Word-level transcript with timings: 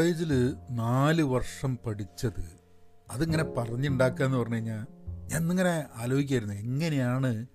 കോളേജിൽ 0.00 0.54
നാല് 0.70 1.22
വർഷം 1.22 1.78
പഠിച്ചത് 1.86 2.58
അതിങ്ങനെ 3.10 3.44
പറഞ്ഞുണ്ടാക്കുക 3.44 4.24
എന്ന് 4.24 4.38
പറഞ്ഞു 4.38 4.54
കഴിഞ്ഞാൽ 4.54 4.86
ഞാൻ 5.28 5.40
ഇന്നിങ്ങനെ 5.40 5.84
ആലോചിക്കായിരുന്നു 5.96 6.54
എങ്ങനെയാണ് 6.54 7.46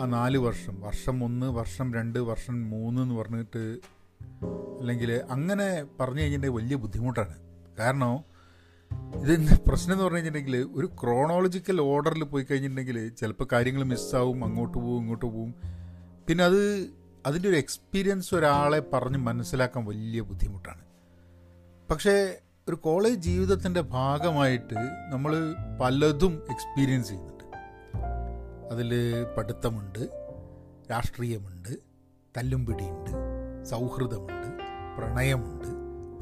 ആ 0.00 0.06
നാല് 0.06 0.38
വർഷം 0.38 0.80
വർഷം 0.80 1.24
ഒന്ന് 1.24 1.46
വർഷം 1.46 1.94
രണ്ട് 1.94 2.18
വർഷം 2.18 2.70
മൂന്ന് 2.70 3.02
എന്ന് 3.02 3.14
പറഞ്ഞിട്ട് 3.14 3.78
അല്ലെങ്കിൽ 4.80 5.20
അങ്ങനെ 5.30 5.84
പറഞ്ഞു 6.00 6.20
കഴിഞ്ഞിട്ടുണ്ടെങ്കിൽ 6.20 6.64
വലിയ 6.64 6.76
ബുദ്ധിമുട്ടാണ്. 6.76 7.34
കാരണം 7.78 8.24
ഇതിന്റെ 9.20 9.58
പ്രശ്നം 9.66 9.92
എന്ന് 9.92 10.04
പറഞ്ഞു 10.04 10.18
കഴിഞ്ഞിട്ടുണ്ടെങ്കിൽ 10.18 10.68
ഒരു 10.74 10.86
ക്രോണോളജിക്കൽ 11.02 11.80
ഓർഡറിൽ 11.80 12.24
പോയി 12.24 12.46
കഴിഞ്ഞിട്ടുണ്ടെങ്കിൽ 12.50 13.08
ചിലപ്പോൾ 13.08 13.48
കാര്യങ്ങൾ 13.52 13.82
മിസ്സാവും 13.82 14.44
അങ്ങോട്ട് 14.44 14.78
പോവും 14.78 15.00
ഇങ്ങോട്ട് 15.00 15.26
പോവും. 15.26 15.54
പിന്നെ 16.28 16.44
അത് 16.44 16.90
അതിന്റെ 17.26 17.48
ഒരു 17.48 17.56
എക്സ്പീരിയൻസ് 17.56 18.34
ഒരാളെ 18.34 18.82
പറഞ്ഞ് 18.92 19.18
മനസ്സിലാക്കാൻ 19.18 19.84
വലിയ 19.84 20.20
ബുദ്ധിമുട്ടാണ്. 20.20 20.93
പക്ഷേ 21.94 22.38
ഒരു 22.68 22.76
കോളേജ് 22.76 23.20
ജീവിതത്തിന്റെ 23.20 23.80
ഭാഗമായിട്ട് 23.80 24.74
നമ്മൾ 25.08 25.54
പലതും 25.80 26.42
എക്സ്പീരിയൻസ് 26.50 27.08
ചെയ്യുന്നുണ്ട്. 27.08 27.44
അതിൽ 28.72 28.90
പഠിത്തമുണ്ട് 29.36 29.98
രാഷ്ട്രീയമുണ്ട് 30.90 31.68
തല്ലും 32.36 32.66
പിടിയുണ്ട് 32.66 33.10
സൗഹൃദമുണ്ട് 33.64 34.58
പ്രണയമുണ്ട് 34.98 35.68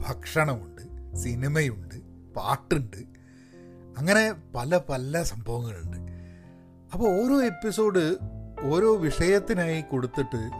ഭക്ഷണമുണ്ട് 0.09 1.17
സിനിമയുണ്ട് 1.17 1.95
പാട്ടുണ്ട്. 2.35 3.05
അങ്ങനെ 3.99 4.35
പല 4.55 4.81
പല 4.89 5.23
സംഭവങ്ങളുണ്ട്. 5.23 6.13
അപ്പോൾ 6.93 7.25
ഓരോ 7.25 7.43
എപ്പിസോഡ് 7.43 8.17
ഓരോ 8.63 8.97
വിഷയത്തിനായി 8.97 9.81
കൊടുത്തിട്ട് 9.81 10.51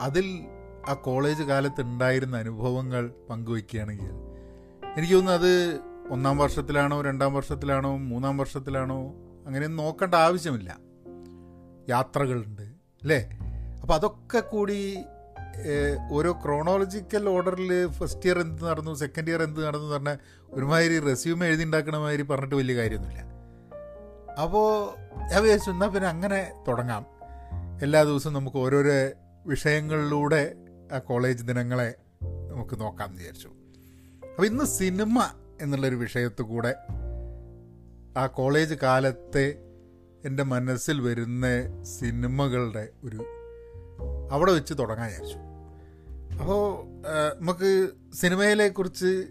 അതിൽ 0.00 0.46
ആ 0.88 0.94
കോളേജ് 0.94 1.42
കാലത്ത് 1.42 1.80
ഉണ്ടായിരുന്ന 1.80 2.36
അനുഭവങ്ങൾ 2.36 3.14
പങ്കുവയ്ക്കുകയാണെങ്കിൽ 3.30 4.31
എനിക്ക് 4.98 5.14
തോന്നുന്നു 5.14 5.38
അത് 5.38 5.80
ഒന്നാം 6.10 6.38
വർഷത്തിലാണോ 6.38 7.00
രണ്ടാം 7.02 7.34
വർഷത്തിലാണോ 7.34 7.96
മൂന്നാം 7.96 8.38
വർഷത്തിലാണോ 8.38 9.12
അങ്ങനെയൊന്നും 9.46 9.84
നോക്കേണ്ട 9.84 10.14
ആവശ്യമില്ല. 10.14 10.78
യാത്രകളുണ്ട് 11.88 12.62
അല്ലേ? 12.62 13.28
അപ്പോൾ 13.80 13.94
അതൊക്കെ 13.94 14.40
കൂടി 14.40 14.98
ഓരോ 16.12 16.32
ക്രോണോളജിക്കൽ 16.32 17.28
ഓർഡറിൽ 17.28 17.90
ഫസ്റ്റ് 17.90 18.26
ഇയർ 18.26 18.38
എന്ത് 18.38 18.64
നടന്നു 18.64 18.94
സെക്കൻഡ് 18.94 19.28
ഇയർ 19.28 19.42
എന്ത് 19.42 19.66
നടന്നു 19.66 19.84
എന്ന് 19.84 19.94
പറഞ്ഞാൽ 19.94 20.18
ഒരുമാതിരി 20.50 20.98
റെസ്യൂം 20.98 21.44
എഴുതി 21.44 21.64
ഉണ്ടാക്കണ 21.64 21.96
മാതിരി 21.96 22.22
പറഞ്ഞിട്ട് 22.22 22.54
വലിയ 22.54 22.76
കാര്യമൊന്നുമില്ല. 22.76 23.22
അപ്പോൾ 24.42 24.94
ഞാൻ 25.30 25.42
വിചാരിച്ചു 25.42 25.70
എന്നാൽ 25.70 25.88
പിന്നെ 25.88 26.08
അങ്ങനെ 26.08 26.64
തുടങ്ങാം. 26.68 27.06
എല്ലാ 27.82 28.02
ദിവസവും 28.02 28.34
നമുക്ക് 28.34 28.56
ഓരോരോ 28.56 29.10
വിഷയങ്ങളിലൂടെ 29.46 30.54
ആ 30.92 30.98
കോളേജ് 30.98 31.44
ദിനങ്ങളെ 31.44 31.94
നമുക്ക് 32.50 32.80
നോക്കാമെന്ന് 32.80 33.18
വിചാരിച്ചു. 33.18 33.50
അപ്പോൾ 34.30 34.46
ഇന്ന് 34.46 34.64
സിനിമ 34.64 35.28
എന്നുള്ളൊരു 35.60 35.96
വിഷയത്തു 35.96 36.42
കൂടെ 36.42 36.74
ആ 38.16 38.26
കോളേജ് 38.26 38.74
കാലത്തെ 38.74 39.54
എന്റെ 40.24 40.42
മനസ്സിൽ 40.42 41.00
വരുന്ന 41.00 41.46
സിനിമകളുടെ 41.82 42.88
ഒരു 43.04 43.24
അവിടെ 44.32 44.52
വെച്ച് 44.52 44.74
തുടങ്ങാൻ 44.78 45.08
വിചാരിച്ചു. 45.08 45.38
അപ്പോൾ 46.42 46.86
നമുക്ക് 47.40 47.88
സിനിമയിലെ 48.14 48.68
കുറിച്ച് 48.68 49.28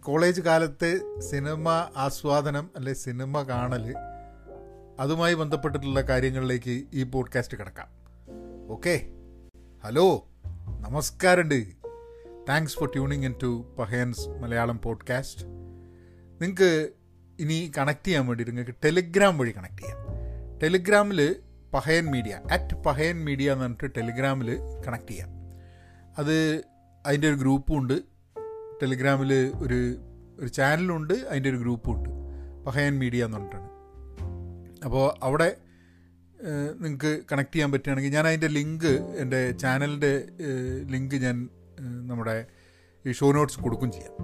കോളേജ് 0.00 0.40
കാലത്തെ 0.40 1.20
സിനിമ 1.20 1.70
ആസ്വാദനം 1.96 2.70
അല്ലെ 2.76 2.92
സിനിമ 2.92 3.42
കാണൽ 3.42 3.94
അതുമായി 5.00 5.34
ബന്ധപ്പെട്ടിട്ടുള്ള 5.34 6.00
കാര്യങ്ങളിലേക്ക് 6.00 6.86
ഈ 6.94 7.02
പോഡ്കാസ്റ്റ് 7.02 7.58
കിടക്കാം. 7.58 7.88
ഓക്കെ. 8.68 9.08
ഹലോ. 9.84 10.28
നമസ്കാരമുണ്ട്. 10.80 11.77
Thanks 12.48 12.76
for 12.76 12.88
tuning 12.92 13.24
in 13.24 13.34
to 13.42 13.74
Pahayan's 13.78 14.28
Malayalam 14.28 14.80
podcast 14.80 15.44
നിങ്ങൾക്ക് 16.40 16.88
ഇനി 17.40 17.72
കണക്ട് 17.78 18.06
ചെയ്യാൻ 18.06 18.26
വേണ്ടി 18.26 18.44
നിങ്ങൾക്ക് 18.44 18.74
ടെലിഗ്രാം 18.84 19.38
വഴി 19.38 19.50
കണക്ട് 19.50 19.82
ചെയ്യാം. 19.82 19.98
ടെലിഗ്രാമിൽ 20.62 21.36
Pahayan 21.74 22.04
media 22.04 22.40
at 22.52 22.74
Pahayan 22.74 23.24
media 23.24 23.52
എന്ന് 23.52 23.64
പറഞ്ഞിട്ട് 23.64 23.94
ടെലിഗ്രാമിൽ 23.96 24.58
കണക്ട് 24.86 25.10
ചെയ്യാം. 25.10 25.28
അത് 26.18 26.64
അതിന്റെ 27.06 27.28
ഒരു 27.28 27.34
ഗ്രൂപ്പും 27.34 27.78
ഉണ്ട്. 27.78 28.02
ടെലിഗ്രാമിൽ 28.82 29.52
ഒരു 29.56 29.96
ഒരു 30.40 30.48
ചാനലും 30.48 30.96
ഉണ്ട് 30.96 31.14
അതിന്റെ 31.14 31.48
ഒരു 31.48 31.56
ഗ്രൂപ്പും 31.56 31.94
ഉണ്ട്. 31.94 32.08
പഹയൻ 32.66 32.98
മീഡിയ 32.98 33.24
എന്ന് 33.24 33.36
പറഞ്ഞിട്ടാണ്. 33.36 33.68
അപ്പോൾ 34.84 35.14
അവിടെ 35.22 35.56
നിങ്ങൾക്ക് 36.80 37.20
കണക്ട് 37.32 37.54
ചെയ്യാൻ 37.54 37.72
പറ്റുകയാണെങ്കിൽ 37.72 38.10
ഞാൻ 38.10 38.26
അതിന്റെ 38.26 38.46
ലിങ്ക് 38.46 39.16
എന്റെ 39.18 39.50
ചാനലിന്റെ 39.50 40.22
ലിങ്ക് 40.90 41.14
ഞാൻ 41.14 41.48
നമ്മുടെ 41.80 42.46
ഈ 43.06 43.12
ഷോ 43.12 43.32
നോട്ട്സ് 43.32 43.60
കൊടുക്കും 43.60 43.92
ചെയ്യാം. 43.92 44.14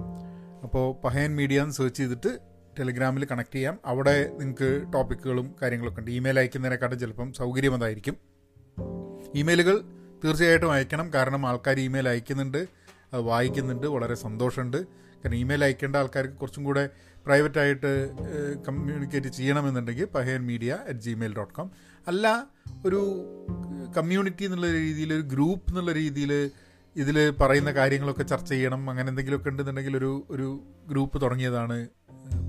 അപ്പോൾ 0.63 1.01
പഹയൻ 1.01 1.35
മീഡിയ 1.35 1.61
എന്ന് 1.61 1.73
സെർച്ച് 1.73 1.97
ചെയ്തിട്ട് 1.97 2.39
ടെലിഗ്രാമിൽ 2.79 3.27
കണക്ട് 3.31 3.55
ചെയ്യാം. 3.55 3.79
അവിടെ 3.85 4.31
നിങ്ങൾക്ക് 4.39 4.93
ടോപ്പിക്കുകളും 4.93 5.55
കാര്യങ്ങളൊക്കെ 5.61 5.99
ഉണ്ട്. 5.99 6.11
ഇമെയിൽ 6.11 6.39
അയക്കുന്നതിനെക്കാട്ടും 6.39 6.99
ചിലപ്പം 6.99 7.33
സൗകര്യം 7.33 7.75
അതായിരിക്കും 7.75 8.17
ഇമെയിലുകൾ 9.35 9.81
തീർച്ചയായിട്ടും 10.23 10.71
അയക്കണം. 10.71 11.13
കാരണം 11.13 11.47
ആൾക്കാർ 11.47 11.79
ഇമെയിൽ 11.79 12.09
അയക്കുന്നുണ്ട് 12.09 12.57
അത് 13.13 13.21
വായിക്കുന്നുണ്ട് 13.21 13.87
വളരെ 13.87 14.15
സന്തോഷമുണ്ട്. 14.15 14.77
കാരണം 15.21 15.35
ഇമെയിൽ 15.35 15.63
അയക്കേണ്ട 15.63 15.95
ആൾക്കാർക്ക് 15.95 16.33
കുറച്ചും 16.33 16.63
കൂടെ 16.63 16.89
പ്രൈവറ്റായിട്ട് 17.25 17.91
കമ്മ്യൂണിക്കേറ്റ് 18.67 19.27
ചെയ്യണമെന്നുണ്ടെങ്കിൽ 19.27 20.05
Pahayan 20.05 20.41
media 20.45 20.77
at 20.87 20.99
Gmail 20.99 21.35
dot 21.35 21.53
com 21.53 21.71
അല്ല 22.07 22.47
ഒരു 22.85 23.01
കമ്മ്യൂണിറ്റി 23.97 24.43
എന്നുള്ള 24.43 24.71
രീതിയിൽ 24.71 25.13
ഒരു 25.13 25.21
ഗ്രൂപ്പ് 25.21 25.71
എന്നുള്ള 25.71 25.91
രീതിയിൽ 25.91 26.51
ഇതിൽ 26.95 27.29
പറയുന്ന 27.41 27.71
കാര്യങ്ങളൊക്കെ 27.71 28.23
ചർച്ച 28.23 28.49
ചെയ്യണം. 28.49 28.89
അങ്ങനെ 28.89 29.09
എന്തെങ്കിലുമൊക്കെ 29.09 29.49
ഉണ്ടെന്നുണ്ടെങ്കിൽ 29.49 29.97
ഒരു 29.97 30.27
ഒരു 30.29 30.63
ഗ്രൂപ്പ് 30.89 31.21
തുടങ്ങിയതാണ് 31.21 31.87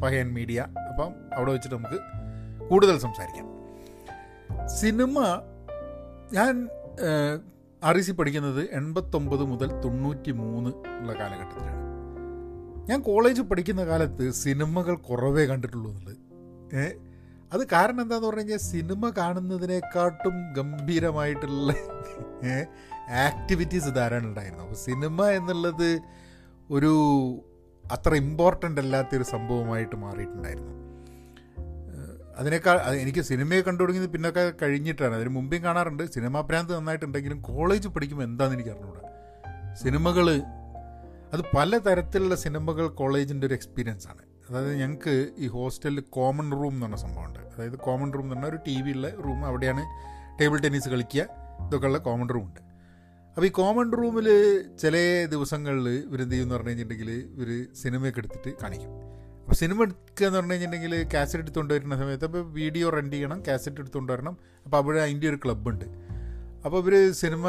പഹയൻ 0.02 0.34
മീഡിയ 0.34 0.60
അപ്പം 0.88 1.14
അവിടെ 1.34 1.52
വെച്ചിട്ട് 1.52 1.76
നമുക്ക് 1.76 1.98
കൂടുതൽ 2.68 2.98
സംസാരിക്കാം. 2.98 3.46
സിനിമ 4.66 5.18
ഞാൻ 6.32 6.68
ആർ 7.84 7.96
ഇ 7.96 8.00
സി 8.00 8.12
പഠിക്കുന്നത് 8.12 8.62
എൺപത്തൊമ്പത് 8.72 9.44
മുതൽ 9.44 9.80
തൊണ്ണൂറ്റി 9.80 10.30
മൂന്ന് 10.30 10.70
ഉള്ള 10.70 11.12
കാലഘട്ടത്തിലാണ്. 11.12 11.82
ഞാൻ 12.90 13.00
കോളേജ് 13.00 13.42
പഠിക്കുന്ന 13.42 13.84
കാലത്ത് 13.84 14.30
സിനിമകൾ 14.30 14.96
കുറവേ 14.96 15.44
കണ്ടിട്ടുള്ളൂ 15.46 15.90
എന്നുള്ളത്. 15.90 16.16
അത് 17.52 17.66
കാരണം 17.72 18.00
എന്താന്ന് 18.02 18.26
പറഞ്ഞു 18.26 18.40
കഴിഞ്ഞാൽ 18.40 18.58
സിനിമ 18.58 19.12
കാണുന്നതിനെക്കാട്ടും 19.16 20.52
ഗംഭീരമായിട്ടുള്ള 20.52 21.72
ആക്ടിവിറ്റീസ് 23.10 23.94
ധാരാളം 23.94 24.24
ഉണ്ടായിരുന്നു. 24.24 24.64
അപ്പോൾ 24.64 24.74
സിനിമ 24.74 25.26
എന്നുള്ളത് 25.26 26.00
ഒരു 26.70 26.92
അത്ര 27.92 28.14
ഇമ്പോർട്ടന്റ് 28.14 28.80
അല്ലാത്തൊരു 28.80 29.22
സംഭവമായിട്ട് 29.22 29.96
മാറിയിട്ടുണ്ടായിരുന്നു. 29.96 30.86
അതിനേക്കാൾ 32.36 32.80
എനിക്ക് 32.80 33.20
സിനിമയെ 33.20 33.60
കണ്ടു 33.60 33.82
തുടങ്ങിയത് 33.82 34.10
പിന്നൊക്കെ 34.10 34.52
കഴിഞ്ഞിട്ടാണ്. 34.62 35.14
അതിന് 35.14 35.28
മുമ്പേയും 35.28 35.64
കാണാറുണ്ട്. 35.64 36.12
സിനിമാ 36.12 36.40
ഭ്രാന്ത് 36.40 36.76
നന്നായിട്ടുണ്ടെങ്കിലും 36.76 37.42
കോളേജ് 37.42 37.88
പഠിക്കുമ്പോൾ 37.88 38.24
എന്താണെന്ന് 38.24 38.62
എനിക്ക് 38.62 38.78
അറിഞ്ഞൂടാ. 38.78 39.00
സിനിമകൾ 39.74 40.42
അത് 41.32 41.40
പല 41.56 41.78
തരത്തിലുള്ള 41.78 42.34
സിനിമകൾ 42.34 42.88
കോളേജിന്റെ 42.88 43.46
ഒരു 43.46 43.54
എക്സ്പീരിയൻസ് 43.54 44.08
ആണ്. 44.08 44.18
അതായത് 44.50 44.74
ഞങ്ങൾക്ക് 44.74 45.28
ഈ 45.38 45.46
ഹോസ്റ്റലിൽ 45.46 46.00
കോമൺ 46.00 46.52
റൂം 46.52 46.70
എന്ന് 46.70 46.86
പറഞ്ഞ 46.86 46.96
സംഭവമുണ്ട്. 46.96 47.38
അതായത് 47.38 47.78
കോമൺ 47.78 48.12
റൂം 48.12 48.22
എന്ന് 48.22 48.34
പറഞ്ഞാൽ 48.34 48.48
ഒരു 48.48 48.58
ടി 48.66 48.82
വി 48.82 48.90
ഉള്ള 48.90 49.10
റൂം 49.10 49.46
അവിടെയാണ് 49.46 49.84
ടേബിൾ 50.40 50.60
ടെന്നീസ് 50.60 50.88
കളിക്കുക. 50.88 51.22
ഇതൊക്കെയുള്ള 51.66 51.98
കോമൺ 51.98 52.28
റൂം 52.28 52.44
ഉണ്ട്. 52.44 52.65
അപ്പോൾ 53.36 53.46
ഈ 53.48 53.50
കോമൺ 53.58 53.88
റൂമിൽ 54.00 54.28
ചില 54.82 54.96
ദിവസങ്ങളിൽ 55.32 55.86
ഇവർ 56.06 56.20
എന്ത് 56.24 56.32
ചെയ്യുമെന്ന് 56.34 56.54
പറഞ്ഞു 56.54 56.70
കഴിഞ്ഞിട്ടുണ്ടെങ്കിൽ 56.70 57.10
ഇവർ 57.34 57.48
സിനിമയൊക്കെ 57.80 58.20
എടുത്തിട്ട് 58.22 58.50
കാണിക്കും. 58.62 58.92
അപ്പോൾ 59.42 59.56
സിനിമ 59.60 59.78
എടുക്കുക 59.86 60.24
എന്ന് 60.26 60.38
പറഞ്ഞു 60.38 60.54
കഴിഞ്ഞിട്ടുണ്ടെങ്കിൽ 60.54 60.94
കാസറ്റ് 61.14 61.42
എടുത്തുകൊണ്ട് 61.44 61.72
വരുന്ന 61.74 61.96
സമയത്ത് 62.02 62.26
അപ്പോൾ 62.28 62.42
വീഡിയോ 62.58 62.86
റെന്റ് 62.94 63.14
ചെയ്യണം 63.16 63.40
കാസറ്റ് 63.48 63.80
എടുത്തുകൊണ്ട് 63.82 64.12
വരണം. 64.14 64.34
അപ്പോൾ 64.64 64.78
അവിടെ 64.80 65.00
അതിന്റെ 65.06 65.28
ഒരു 65.32 65.38
ക്ലബ്ബുണ്ട് 65.44 65.84
അപ്പോൾ 66.64 66.78
ഇവർ 66.82 66.94
സിനിമ 67.20 67.44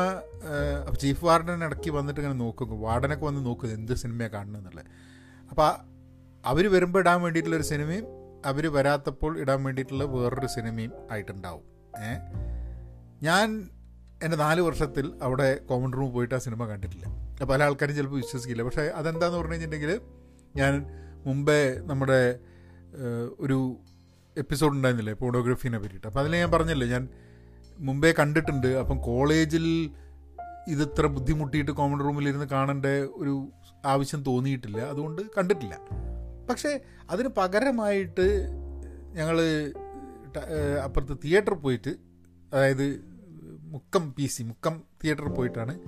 ചീഫ് 1.04 1.24
വാർഡൻ 1.28 1.64
ഇടയ്ക്ക് 1.68 1.94
വന്നിട്ട് 2.00 2.20
ഇങ്ങനെ 2.22 2.38
നോക്കും. 2.44 2.76
വാർഡനൊക്കെ 2.88 3.26
വന്ന് 3.30 3.42
നോക്കും 3.48 3.72
എന്ത് 3.78 3.94
സിനിമയാണ് 4.04 4.34
കാണുന്നത് 4.36 4.62
എന്നുള്ളത്. 4.62 4.92
അപ്പോൾ 5.52 5.70
അവർ 6.52 6.66
വരുമ്പോൾ 6.76 7.02
ഇടാൻ 7.06 7.18
വേണ്ടിയിട്ടുള്ളൊരു 7.24 7.68
സിനിമയും 7.72 8.06
അവർ 8.52 8.64
വരാത്തപ്പോൾ 8.78 9.32
ഇടാൻ 9.46 9.60
വേണ്ടിയിട്ടുള്ള 9.68 10.06
വേറൊരു 10.18 10.52
സിനിമയും 10.58 10.94
ആയിട്ടുണ്ടാവും. 11.14 11.66
ഏ 12.04 12.12
ഞാൻ 13.30 13.48
എന്റെ 14.24 14.38
നാല് 14.38 14.62
വർഷത്തിൽ 14.62 15.14
അവിടെ 15.22 15.56
കോമൺ 15.56 15.94
റൂം 15.94 16.14
പോയിട്ട് 16.14 16.36
ആ 16.36 16.38
സിനിമ 16.38 16.66
കണ്ടിട്ടില്ല. 16.66 17.06
അപ്പോൾ 17.06 17.46
പല 17.46 17.64
ആൾക്കാരും 17.64 17.96
ചിലപ്പോൾ 17.96 18.16
വിശ്വസിക്കില്ല. 18.16 18.64
പക്ഷേ 18.64 18.82
അതെന്താന്ന് 18.82 19.38
പറഞ്ഞു 19.38 19.52
കഴിഞ്ഞിട്ടുണ്ടെങ്കിൽ 19.52 20.02
ഞാൻ 20.56 20.86
മുമ്പേ 21.26 21.80
നമ്മുടെ 21.82 22.40
ഒരു 23.40 23.78
എപ്പിസോഡ് 24.38 24.72
ഉണ്ടായിരുന്നില്ലേ 24.72 25.14
ഫോട്ടോഗ്രാഫീനെ 25.14 25.80
പറ്റിയിട്ട്. 25.80 26.08
അപ്പോൾ 26.08 26.20
അതിൽ 26.20 26.36
ഞാൻ 26.36 26.52
പറഞ്ഞല്ലോ 26.52 26.88
ഞാൻ 26.88 27.08
മുമ്പേ 27.80 28.12
കണ്ടിട്ടുണ്ട്. 28.20 28.68
അപ്പം 28.68 28.98
കോളേജിൽ 29.02 29.90
ഇതിത്ര 30.68 31.06
ബുദ്ധിമുട്ടിയിട്ട് 31.06 31.72
കോമൺ 31.72 32.00
റൂമിലിരുന്ന് 32.00 32.46
കാണേണ്ട 32.46 32.86
ഒരു 33.12 33.52
ആവശ്യം 33.86 34.24
തോന്നിയിട്ടില്ല. 34.24 34.82
അതുകൊണ്ട് 34.82 35.22
കണ്ടിട്ടില്ല. 35.38 35.78
പക്ഷേ 36.50 36.80
അതിന് 37.10 37.30
പകരമായിട്ട് 37.38 38.48
ഞങ്ങൾ 39.14 39.38
അപ്പുറത്ത് 40.84 41.18
തിയേറ്റർ 41.24 41.54
പോയിട്ട് 41.54 41.90
അതായത് 42.54 43.17
മുക്കം 43.68 44.14
പി 44.14 44.26
സി 44.26 44.44
മുക്കം 44.44 44.82
തിയേറ്ററിൽ 45.04 45.30
പോയിട്ടാണ് 45.30 45.80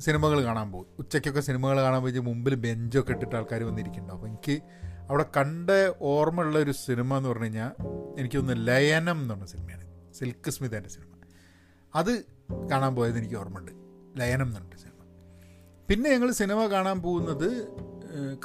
സിനിമകൾ 0.00 0.44
കാണാൻ 0.44 0.72
പോകും 0.72 0.86
ഉച്ചയ്ക്കൊക്കെ 0.98 1.40
സിനിമകൾ 1.40 1.82
കാണാൻ 1.82 2.02
പോയി 2.02 2.18
മുമ്പിൽ 2.18 2.54
ബെഞ്ചൊക്കെ 2.54 3.12
ഇട്ടിട്ട് 3.12 3.36
ആൾക്കാർ 3.36 3.62
വന്നിരിക്കുന്നുണ്ടാവും 3.62 4.20
അപ്പോൾ 4.20 4.28
എനിക്ക് 4.28 4.62
അവിടെ 5.10 5.22
കണ്ട 5.36 5.70
ഓർമ്മയുള്ള 6.00 6.58
ഒരു 6.58 6.70
സിനിമ 6.70 7.16
എന്ന് 7.16 7.28
പറഞ്ഞു 7.28 7.44
കഴിഞ്ഞാൽ 7.44 7.70
എനിക്കൊന്ന് 8.18 8.66
ലയനം 8.68 9.20
എന്ന് 9.20 9.34
പറഞ്ഞ 9.34 9.44
സിനിമയാണ്. 9.44 10.14
സിൽക്ക് 10.14 10.50
സ്മിതേന്റെ 10.50 10.90
സിനിമ. 10.90 11.08
അത് 11.94 12.22
കാണാൻ 12.70 12.94
പോയത് 12.94 13.18
എനിക്ക് 13.18 13.34
ഓർമ്മയുണ്ട്. 13.34 13.72
ലയനം 14.20 14.42
എന്ന് 14.42 14.56
പറഞ്ഞിട്ട് 14.56 14.76
സിനിമ. 14.76 15.04
പിന്നെ 15.88 16.10
ഞങ്ങൾ 16.10 16.30
സിനിമ 16.30 16.66
കാണാൻ 16.66 17.02
പോകുന്നത് 17.02 17.68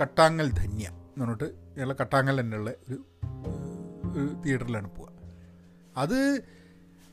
കട്ടാങ്ങൽ 0.01 0.49
ധന്യ 0.49 0.85
എന്ന് 0.87 1.21
പറഞ്ഞിട്ട് 1.21 1.55
ഞങ്ങൾ 1.77 1.95
കട്ടാങ്ങൽ 2.01 2.39
തന്നെയുള്ള 2.39 2.69
ഒരു 2.69 4.41
തിയേറ്ററിലാണ് 4.45 4.95
പോവുക. 4.95 5.11
അത് 5.97 6.43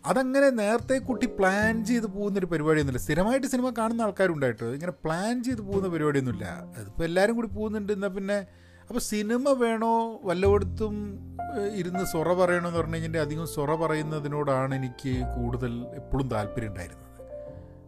അതങ്ങനെ 0.05 0.51
നേരത്തെ 0.51 0.99
കുട്ടി 0.99 1.27
പ്ലാൻ 1.27 1.85
ചെയ്ത് 1.85 2.07
പോകുന്നൊരു 2.07 2.47
പരിപാടിയൊന്നുമില്ല. 2.47 3.03
സ്ഥിരമായിട്ട് 3.03 3.47
സിനിമ 3.47 3.71
കാണുന്ന 3.79 4.03
ആൾക്കാരുണ്ടായിട്ട് 4.03 4.65
ഇങ്ങനെ 4.65 4.93
പ്ലാൻ 5.05 5.43
ചെയ്ത് 5.43 5.61
പോകുന്ന 5.61 5.89
പരിപാടിയൊന്നുമില്ല. 5.89 6.47
അതിപ്പോൾ 6.77 7.05
എല്ലാവരും 7.05 7.37
കൂടി 7.37 7.49
പോകുന്നുണ്ട് 7.49 7.93
എന്നാൽ 7.93 8.09
പിന്നെ 8.09 8.39
അപ്പോൾ 8.91 9.01
സിനിമ 9.01 9.53
വേണോ? 9.59 10.21
വല്ലയിടത്തും 10.25 10.95
ഏഹ്, 11.59 11.71
ഇരുന്ന് 11.75 12.05
സൊറ 12.05 12.33
പറയണമെന്ന് 12.33 12.79
പറഞ്ഞു 12.79 12.95
കഴിഞ്ഞാൽ 12.95 13.21
അധികം 13.21 13.47
സൊറ 13.47 13.75
പറയുന്നതിനോടാണ് 13.75 14.75
എനിക്ക് 14.75 15.27
കൂടുതൽ 15.37 15.87
എപ്പോഴും 15.95 16.29
താല്പര്യം 16.29 16.69
ഉണ്ടായിരുന്നത്. 16.69 17.07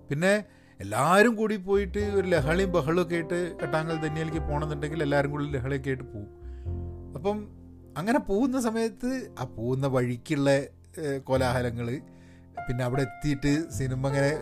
പിന്നെ 0.09 0.45
എല്ലാവരും 0.81 1.35
കൂടി 1.35 1.57
പോയിട്ട് 1.57 1.99
ഒരു 1.99 2.29
ലഹളയും 2.29 2.73
ബഹളും 2.73 3.03
ഒക്കെ 3.03 3.15
ആയിട്ട് 3.15 3.57
കട്ടാങ്കൽ 3.63 4.07
തന്നെയിലേക്ക് 4.07 4.39
പോകണമെന്നുണ്ടെങ്കിൽ 4.39 5.03
എല്ലാവരും 5.03 5.31
കൂടി 5.31 5.45
ലഹളയൊക്കെ 5.45 5.89
ആയിട്ട് 5.89 6.05
പോകും 6.05 6.31
അപ്പം 7.15 7.49
അങ്ങനെ 7.97 8.19
പോകുന്ന 8.19 8.61
സമയത്ത് 8.61 9.31
ആ 9.39 9.45
പോകുന്ന 9.45 9.87
വഴിക്കുള്ള 9.87 10.51
കോലാഹലങ്ങൾ 11.25 12.01
പിന്നെ 12.69 12.85
അവിടെ 12.85 13.03
എത്തിയിട്ട് 13.03 13.73
സിനിമ 13.73 14.09
ഇങ്ങനെ 14.09 14.33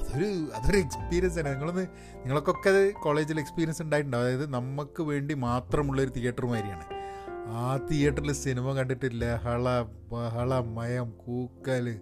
അതൊരു 0.00 0.48
അതൊരു 0.54 0.76
എക്സ്പീരിയൻസ് 0.76 1.38
ആണ് 1.38 1.48
നിങ്ങളൊന്ന് 1.48 1.86
നിങ്ങൾക്കൊക്കെ 2.14 2.90
കോളേജിൽ 2.90 3.40
എക്സ്പീരിയൻസ് 3.40 3.82
ഉണ്ടായിട്ടുണ്ടോ 3.82 4.18
അതായത് 4.18 4.52
നമുക്ക് 4.54 5.02
വേണ്ടി 5.02 5.34
മാത്രമുള്ളൊരു 5.34 6.10
തിയേറ്റർ 6.10 6.46
മാതിരിയാണ്. 6.46 6.84
ആ 7.48 7.76
തിയേറ്ററിൽ 7.76 8.32
സിനിമ 8.32 8.72
കണ്ടിട്ടില്ല. 8.72 9.34
ഹള 9.34 9.82
ബഹള 9.82 10.60
മയം 10.60 11.10
കൂക്കൽ 11.10 12.00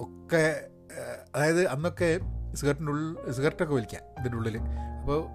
ഒക്കെ 0.00 0.70
അതായത് 1.34 1.66
അന്നൊക്കെ 1.68 2.20
സിഗരറ്റിന്റെ 2.54 2.92
ഉള്ളിൽ 2.92 3.30
സിഗരറ്റൊക്കെ 3.32 3.74
വലിക്കാം 3.74 4.02
ഇതിന്റെ 4.20 4.36
ഉള്ളിൽ 4.36 4.58
അപ്പോൾ 5.00 5.26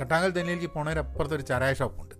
കട്ടാങ്കൽ 0.00 0.40
തന്നെയിലേക്ക് 0.40 0.74
പോണവരപ്പുറത്ത് 0.74 1.34
ഒരു 1.34 1.42
ചരായ 1.42 1.74
ഷോപ്പുണ്ട് 1.74 2.14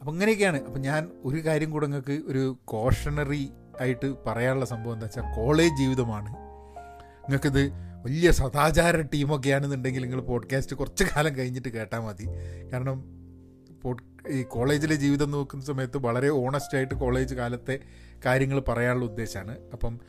അപ്പം 0.00 0.12
ഇങ്ങനെയൊക്കെയാണ്. 0.12 0.64
അപ്പം 0.64 0.80
ഞാൻ 0.80 1.10
ഒരു 1.24 1.46
കാര്യം 1.46 1.70
കൂടെ 1.70 1.86
നിങ്ങൾക്ക് 1.86 2.22
ഒരു 2.26 2.58
കോഷണറി 2.64 3.52
ആയിട്ട് 3.80 4.14
പറയാനുള്ള 4.26 4.64
സംഭവം 4.64 4.94
എന്താ 4.94 5.04
വെച്ചാൽ 5.04 5.34
കോളേജ് 5.36 5.76
ജീവിതമാണ്. 5.76 6.28
നിങ്ങൾക്കിത് 7.24 7.72
വലിയ 8.04 8.30
സദാചാര 8.30 9.00
ടീമൊക്കെയാണെന്നുണ്ടെങ്കിൽ 9.00 10.02
നിങ്ങൾ 10.02 10.20
പോഡ്കാസ്റ്റ് 10.20 10.76
കുറച്ച് 10.76 11.04
കാലം 11.04 11.38
കഴിഞ്ഞിട്ട് 11.38 11.68
കേട്ടാൽ 11.68 12.00
മതി. 12.00 12.26
കാരണം 12.72 13.04
പോഡ് 13.82 14.12
ഈ 14.30 14.42
കോളേജിലെ 14.42 14.94
ജീവിതം 14.94 15.30
നോക്കുന്ന 15.30 15.64
സമയത്ത് 15.64 15.98
വളരെ 15.98 16.28
ഓണസ്റ്റ് 16.28 16.76
ആയിട്ട് 16.76 16.94
കോളേജ് 16.94 17.34
കാലത്തെ 17.34 17.80
കാര്യങ്ങൾ 18.26 18.60
പറയാനുള്ള 18.60 19.04
ഉദ്ദേശമാണ് 19.04 19.58
അപ്പം 19.72 20.00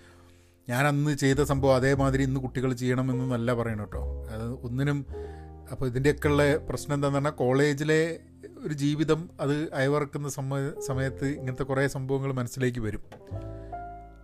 ഞാൻ 0.69 0.88
അന്ന് 0.88 1.18
ചെയ്ത 1.18 1.39
സംഭവം 1.39 1.75
അതേമാതിരി 1.75 2.24
ഇന്ന് 2.24 2.39
കുട്ടികൾ 2.39 2.74
ചെയ്യണമെന്നൊന്നല്ല 2.74 3.54
പറയണം 3.54 3.80
കേട്ടോ. 3.80 4.24
അത് 4.30 4.54
ഒന്നിനും 4.54 5.06
അപ്പോൾ 5.71 5.86
ഇതിന്റെയൊക്കെ 5.86 6.27
ഉള്ള 6.27 6.56
പ്രശ്നം 6.57 6.94
എന്താണെന്ന് 6.94 7.19
പറഞ്ഞാൽ 7.19 7.31
കോളേജിലെ 7.31 8.19
ഒരു 8.63 8.74
ജീവിതം 8.74 9.30
അത് 9.39 9.74
അയവർക്കുന്ന 9.74 10.30
സമയ 10.30 10.71
സമയത്ത് 10.88 11.25
ഇങ്ങനത്തെ 11.25 11.63
കുറേ 11.63 11.88
സംഭവങ്ങൾ 11.88 12.33
മനസ്സിലേക്ക് 12.33 12.80
വരും. 12.80 13.01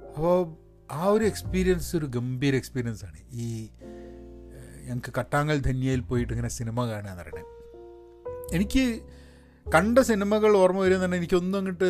അപ്പോൾ 0.08 0.56
ആ 0.92 1.06
ഒരു 1.06 1.26
എക്സ്പീരിയൻസ് 1.26 1.96
ഒരു 1.96 2.06
ഗംഭീര 2.06 2.56
എക്സ്പീരിയൻസ് 2.56 3.06
ആണ്. 3.06 3.18
ഈ 3.32 3.70
ഞങ്ങൾക്ക് 4.84 5.14
കട്ടാങ്ങൽ 5.18 5.62
ധന്യയിൽ 5.62 6.00
പോയിട്ട് 6.00 6.34
ഇങ്ങനെ 6.34 6.50
സിനിമ 6.50 6.86
കാണുക 6.86 7.10
എന്ന് 7.10 7.24
പറയുന്നത്. 7.24 7.46
എനിക്ക് 8.56 9.02
കണ്ട 9.76 10.00
സിനിമകൾ 10.00 10.58
ഓർമ്മ 10.58 10.80
വരുന്ന 10.80 11.16
എനിക്കൊന്നും 11.16 11.58
അങ്ങോട്ട് 11.58 11.86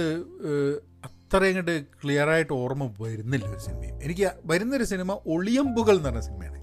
അത്ര 1.06 1.46
അങ്ങോട്ട് 1.46 1.86
ക്ലിയറായിട്ട് 2.04 2.54
ഓർമ്മ 2.54 2.94
വരുന്നില്ല 3.02 3.52
ഒരു 3.52 3.60
സിനിമയും. 3.60 4.04
എനിക്ക് 4.04 4.32
വരുന്നൊരു 4.46 4.84
സിനിമ 4.84 5.20
ഒളിയമ്പുകൾ 5.28 5.96
എന്ന് 5.96 6.10
പറഞ്ഞ 6.10 6.20
സിനിമയാണ്. 6.20 6.60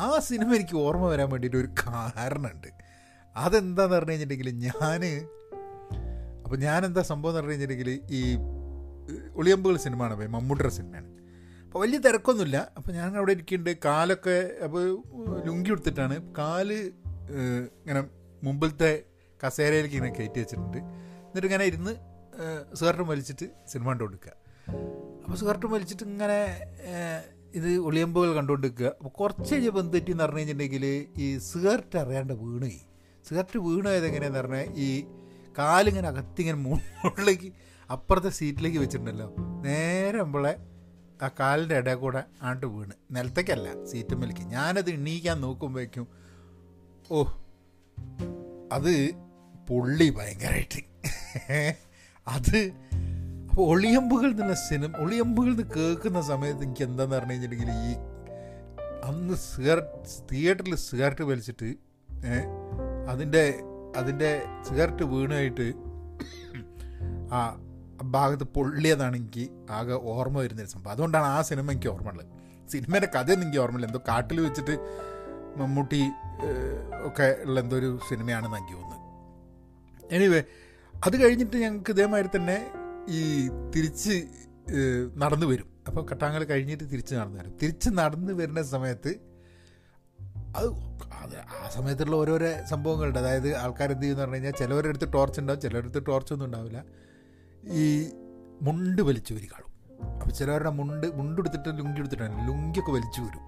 ആ 0.00 0.18
സിനിമ 0.18 0.54
എനിക്ക് 0.54 0.76
ഓർമ്മ 0.76 1.06
വരാൻ 1.06 1.30
വേണ്ടിയിട്ട് 1.30 1.56
ഒരു 1.56 1.68
കാരണമുണ്ട്. 1.86 2.87
അതെന്താന്ന് 3.44 3.94
പറഞ്ഞു 3.96 4.12
കഴിഞ്ഞിട്ടുണ്ടെങ്കിൽ 4.12 4.50
ഞാൻ 4.66 5.02
അപ്പോൾ 6.44 6.58
ഞാൻ 6.66 6.80
എന്താ 6.88 7.02
സംഭവം 7.12 7.30
എന്ന് 7.30 7.40
പറഞ്ഞു 7.40 7.54
കഴിഞ്ഞിട്ടുണ്ടെങ്കിൽ 7.54 7.90
ഈ 8.18 8.22
ഒളിയമ്പുകൾ 9.40 9.76
സിനിമയാണ് 9.86 10.14
പോയി 10.18 10.30
മമ്മൂട്ടിയുടെ 10.36 10.74
സിനിമയാണ്. 10.78 11.08
അപ്പോൾ 11.64 11.80
വലിയ 11.82 11.98
തിരക്കൊന്നുമില്ല. 12.06 12.58
അപ്പോൾ 12.78 12.92
ഞാൻ 12.98 13.08
അവിടെ 13.18 13.32
ഇരിക്കുന്നുണ്ട്. 13.36 13.72
കാലൊക്കെ 13.86 14.36
അപ്പോൾ 14.66 14.84
ലുങ്കി 15.46 15.70
എടുത്തിട്ടാണ് 15.74 16.16
കാൽ 16.38 16.68
ഇങ്ങനെ 17.80 18.00
മുമ്പിലത്തെ 18.46 18.92
കസേരയിലേക്ക് 19.40 19.96
ഇങ്ങനെ 19.98 20.14
കയറ്റി 20.18 20.38
വെച്ചിട്ടുണ്ട്. 20.42 20.78
എന്നിട്ട് 21.28 21.48
ഇങ്ങനെ 21.50 21.64
ഇരുന്ന് 21.70 21.94
സുഹർട്ട് 22.78 23.06
വലിച്ചിട്ട് 23.12 23.46
സിനിമ 23.72 23.86
കണ്ടു 23.90 24.04
കൊടുക്കുക 24.04 24.32
അപ്പോൾ 25.24 25.36
സുഹർട്ട് 25.40 25.68
വലിച്ചിട്ട് 25.74 26.04
ഇങ്ങനെ 26.12 26.38
ഇത് 27.58 27.70
ഒളിയമ്പുകൾ 27.88 28.30
കണ്ടുകൊണ്ടിരിക്കുക. 28.38 28.88
അപ്പോൾ 28.98 29.12
കുറച്ച് 29.20 29.50
കഴിഞ്ഞപ്പോൾ 29.54 29.82
എന്ത് 29.84 29.96
പറ്റിയെന്ന് 29.96 30.24
പറഞ്ഞു 30.24 30.40
കഴിഞ്ഞിട്ടുണ്ടെങ്കിൽ 30.40 30.84
ഈ 31.24 31.26
സിഗരറ്റ് 31.50 31.98
അറിയാണ്ട് 32.02 32.34
വീണ് 32.42 32.70
സിഗരറ്റ് 33.28 33.58
വീണായത് 33.58 34.06
എങ്ങനെയാന്ന് 34.06 34.38
പറഞ്ഞാൽ 34.38 34.68
ഈ 34.76 35.06
കാലിങ്ങനെ 35.58 36.08
അകത്തിങ്ങനെ 36.08 36.58
മുകളിലേക്ക് 36.58 37.52
അപ്പുറത്തെ 37.90 38.28
സീറ്റിലേക്ക് 38.28 38.78
വെച്ചിട്ടുണ്ടല്ലോ. 38.78 39.34
നേരെ 39.64 40.18
നമ്മളെ 40.18 40.56
ആ 41.22 41.28
കാലിന്റെ 41.40 41.76
ഇടയിൽ 41.76 41.96
കൂടെ 41.96 42.24
ആണ്ട് 42.42 42.66
വീണ്. 42.66 42.94
നിലത്തേക്കല്ല 43.10 43.84
സീറ്റ് 43.84 44.14
മേലേക്ക്. 44.14 44.40
ഞാനത് 44.40 44.90
എണീക്കാൻ 44.90 45.40
നോക്കുമ്പോഴേക്കും 45.40 46.06
ഓ 47.10 47.24
അത് 48.72 48.94
പൊള്ളി 49.68 50.10
ഭയങ്കരമായിട്ട് 50.10 50.80
അത് 52.26 52.58
അപ്പോൾ 53.50 53.64
ഒളിയമ്പുകൾ 53.72 54.30
എന്നുള്ള 54.30 54.54
സിനിമ 54.54 54.90
ഒളിയമ്പുകൾ 54.96 55.50
എന്ന് 55.50 55.62
കേൾക്കുന്ന 55.76 56.20
സമയത്ത് 56.20 56.62
എനിക്ക് 56.62 56.82
എന്താന്ന് 56.82 57.16
പറഞ്ഞു 57.16 57.32
കഴിഞ്ഞിട്ടുണ്ടെങ്കിൽ 57.32 57.70
ഈ 57.88 57.94
അന്ന് 59.08 59.34
സിഗരറ്റ് 59.34 60.28
തിയേറ്ററിൽ 60.30 60.74
സിഗരറ്റ് 60.74 61.24
വലിച്ചിട്ട് 61.24 61.70
അതിന്റെ 63.08 63.42
അതിന്റെ 63.96 64.30
സിഗരറ്റ് 64.68 65.04
വീണായിട്ട് 65.04 65.66
ആ 67.32 67.40
ഭാഗത്ത് 68.02 68.44
പൊള്ളിയതാണ് 68.56 69.16
എനിക്ക് 69.16 69.44
ആകെ 69.70 69.92
ഓർമ്മ 69.92 70.38
വരുന്നൊരു 70.38 70.70
സംഭവം. 70.70 70.92
അതുകൊണ്ടാണ് 70.92 71.28
ആ 71.36 71.42
സിനിമ 71.42 71.70
എനിക്ക് 71.70 71.88
ഓർമ്മ 71.88 72.10
ഉള്ളത്. 72.10 72.26
സിനിമയുടെ 72.70 73.08
കഥയൊന്നും 73.14 73.46
എനിക്ക് 73.46 73.58
ഓർമ്മയില്ല. 73.58 73.86
എന്തോ 73.86 74.00
കാട്ടിൽ 74.08 74.40
വെച്ചിട്ട് 74.40 74.74
മമ്മൂട്ടി 75.56 76.02
ഒക്കെ 77.06 77.28
ഉള്ള 77.44 77.60
എന്തോ 77.60 77.76
ഒരു 77.76 77.98
സിനിമയാണെന്ന് 78.08 78.56
എനിക്ക് 78.56 78.74
തോന്നുന്നത്. 78.74 80.14
എനിവേ 80.14 80.42
അത് 81.06 81.16
കഴിഞ്ഞിട്ട് 81.22 81.56
ഞങ്ങൾക്ക് 81.56 81.90
ഇതേമാതിരി 81.90 82.30
തന്നെ 82.36 82.58
ഈ 83.08 83.48
തിരിച്ച് 83.76 84.14
നടന്നു 85.16 85.46
വരും. 85.46 85.68
അപ്പോൾ 85.86 86.06
കട്ടാങ്ങൽ 86.10 86.44
കഴിഞ്ഞിട്ട് 86.44 86.84
തിരിച്ച് 86.92 87.14
നടന്നു 87.14 87.38
വരും. 87.40 87.52
തിരിച്ച് 87.62 87.90
നടന്നു 87.90 88.32
വരുന്ന 88.32 88.62
സമയത്ത് 88.62 89.12
അത് 90.56 90.68
അത് 91.22 91.36
ആ 91.36 91.68
സമയത്തുള്ള 91.68 92.16
ഓരോരോ 92.16 92.50
സംഭവങ്ങളുണ്ട്. 92.64 93.18
അതായത് 93.18 93.56
ആൾക്കാർ 93.56 93.88
എന്ത് 93.90 94.02
ചെയ്യുമെന്ന് 94.02 94.24
പറഞ്ഞു 94.24 94.38
കഴിഞ്ഞാൽ 94.38 94.56
ചിലവരെടുത്ത് 94.60 95.08
ടോർച്ച് 95.14 95.40
ഉണ്ടാവും 95.40 95.60
ചിലരെടുത്ത് 95.60 96.06
ടോർച്ചൊന്നും 96.06 96.46
ഉണ്ടാവില്ല. 96.46 96.84
ഈ 97.82 97.86
മുണ്ട് 98.66 99.02
വലിച്ചു 99.02 99.34
വരി 99.34 99.48
കാണും. 99.52 99.72
അപ്പോൾ 100.20 100.32
ചിലവരുടെ 100.32 100.70
മുണ്ട് 100.70 101.06
മുണ്ട് 101.18 101.38
എടുത്തിട്ട് 101.40 101.70
ലുങ്കി 101.78 102.00
എടുത്തിട്ടാണ് 102.00 102.48
ലുങ്കിയൊക്കെ 102.48 102.92
വലിച്ചു 102.92 103.20
വരും 103.20 103.44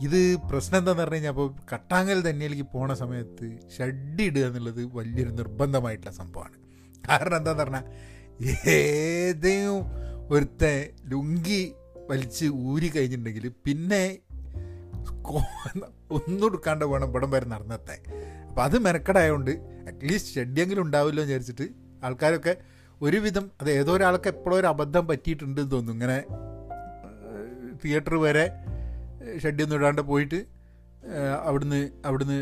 ഇത് 0.00 0.20
പ്രശ്നം 0.50 0.78
എന്താണെന്ന് 0.78 1.02
പറഞ്ഞു 1.02 1.14
കഴിഞ്ഞാൽ 1.14 1.30
അപ്പോൾ 1.30 1.48
കട്ടാങ്ങൽ 1.72 2.18
തന്നെയിലേക്ക് 2.30 2.66
പോണ 2.72 2.92
സമയത്ത് 2.94 3.46
ഷഡ്ഡി 3.78 4.22
ഇടുക 4.22 4.44
എന്നുള്ളത് 4.44 4.80
വലിയൊരു 4.96 5.30
നിർബന്ധമായിട്ടുള്ള 5.30 6.12
സംഭവമാണ്. 6.12 6.56
കാരണം 7.08 7.36
എന്താന്ന് 7.36 7.62
പറഞ്ഞാൽ 7.62 7.84
ഏതെങ്കിലും 8.68 9.80
ഒരുത്തെ 10.30 10.74
ലുങ്കി 11.04 11.62
വലിച്ച് 12.10 12.46
ഊരി 12.70 12.88
കഴിഞ്ഞിട്ടുണ്ടെങ്കിൽ 12.88 13.52
പിന്നെ 13.66 14.02
ഒന്നും 16.12 16.46
എടുക്കാണ്ട് 16.46 16.84
വേണം 16.84 17.08
ഇവിടം 17.08 17.30
വരെ 17.30 17.46
നടന്നെത്താൻ. 17.46 18.00
അപ്പോൾ 18.48 18.62
അത് 18.62 18.78
മെനക്കെടായതുകൊണ്ട് 18.78 19.50
അറ്റ്ലീസ്റ്റ് 19.88 20.34
ഷെഡിയെങ്കിലും 20.34 20.82
ഉണ്ടാവില്ലോ 20.82 21.22
എന്ന് 21.22 21.34
വിചാരിച്ചിട്ട് 21.34 21.66
ആൾക്കാരൊക്കെ 22.04 22.56
ഒരുവിധം 23.02 23.50
അത് 23.60 23.70
ഏതോ 23.70 23.92
ഒരാൾക്ക് 23.96 24.28
എപ്പോഴും 24.28 24.56
ഒരു 24.56 24.66
അബദ്ധം 24.66 25.06
പറ്റിയിട്ടുണ്ടെന്ന് 25.08 25.70
തോന്നുന്നു. 25.70 25.92
ഇങ്ങനെ 25.92 26.18
തിയേറ്റർ 27.84 28.14
വരെ 28.14 28.44
ഷെഡ്യൊന്നും 29.38 29.76
ഇടാണ്ട് 29.76 30.02
പോയിട്ട് 30.02 30.38
അവിടുന്ന് 31.44 31.78
അവിടുന്ന് 32.04 32.36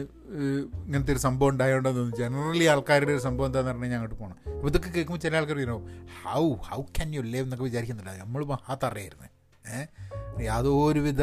ഇങ്ങനത്തെ 0.86 1.12
ഒരു 1.12 1.18
സംഭവം 1.18 1.48
ഉണ്ടായതുകൊണ്ടെന്ന് 1.48 2.00
തോന്നുന്നു. 2.00 2.18
ജനറലി 2.22 2.64
ആൾക്കാരുടെ 2.64 3.12
ഒരു 3.12 3.22
സംഭവം 3.26 3.46
എന്താണെന്ന് 3.46 3.72
പറഞ്ഞാൽ 3.72 3.96
അങ്ങോട്ട് 3.96 4.14
പോകണം 4.14 4.36
അപ്പോൾ 4.56 4.68
ഇതൊക്കെ 4.68 4.88
കേൾക്കുമ്പോൾ 4.88 5.20
ചില 5.20 5.36
ആൾക്കാർ 5.36 5.56
പറയുന്നു 5.56 5.78
how 6.24 6.42
how 6.68 6.80
can 6.96 7.14
you 7.14 7.20
leave 7.20 7.44
എന്നൊക്കെ 7.46 7.64
വിചാരിക്കുന്നുണ്ടാവും. 7.64 8.20
നമ്മൾ 8.20 8.44
മഹാത്തറിയായിരുന്നു 8.44 9.28
ഏഹ് 9.74 10.42
യാതൊരുവിധ 10.42 11.22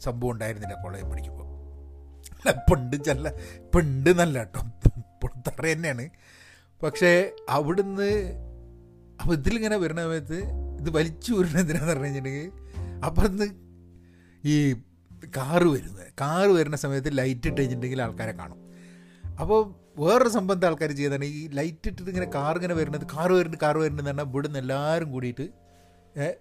സംഭവം 0.00 0.30
ഉണ്ടായിരുന്നില്ല 0.30 0.82
കോളേജ് 0.82 1.04
പഠിക്കുമ്പോൾ 1.04 1.46
അല്ല 2.32 2.64
പണ്ട് 2.70 2.96
ചെല്ല 2.96 3.32
പണ്ട് 3.74 4.10
നല്ല 4.18 4.38
കേട്ടോ. 4.38 4.60
പുറത്തറ 5.22 5.66
തന്നെയാണ്. 5.66 6.08
പക്ഷേ 6.82 7.30
അവിടുന്ന് 7.48 8.10
അപ്പോൾ 9.20 9.32
ഇതിലിങ്ങനെ 9.32 9.76
വരുന്ന 9.76 10.02
സമയത്ത് 10.02 10.36
ഇത് 10.80 10.90
വലിച്ചു 10.90 11.32
വരുന്ന 11.32 11.58
എന്തിനാന്ന് 11.60 11.90
പറഞ്ഞു 11.90 12.04
കഴിഞ്ഞിട്ടുണ്ടെങ്കിൽ 12.04 13.04
അപ്പുറത്ത് 13.04 13.46
ഈ 14.44 14.74
കാറ് 15.36 15.66
വരുന്നത്. 15.66 16.06
കാറ് 16.20 16.48
വരുന്ന 16.48 16.76
സമയത്ത് 16.76 17.18
ലൈറ്റ് 17.18 17.46
ഇട്ട് 17.46 17.60
കഴിഞ്ഞിട്ടുണ്ടെങ്കിൽ 17.60 18.02
ആൾക്കാരെ 18.02 18.32
കാണും. 18.32 18.60
അപ്പോൾ 19.40 19.60
വേറൊരു 20.00 20.28
സംബന്ധം 20.28 20.68
ആൾക്കാർ 20.68 20.92
ചെയ്താണ് 20.92 21.24
ഈ 21.24 21.48
ലൈറ്റ് 21.48 21.88
ഇട്ടിട്ട് 21.88 22.10
ഇങ്ങനെ 22.10 22.30
കാർ 22.34 22.56
ഇങ്ങനെ 22.56 22.74
വരുന്നത് 22.74 23.06
കാർ 23.06 23.32
വരുന്നുണ്ട് 23.32 23.64
കാർ 23.64 23.78
വരുന്നത് 23.78 24.06
പറഞ്ഞാൽ 24.06 24.24
ഇവിടുന്ന് 24.24 24.58
എല്ലാവരും 24.58 25.10
കൂടിയിട്ട് 25.12 25.48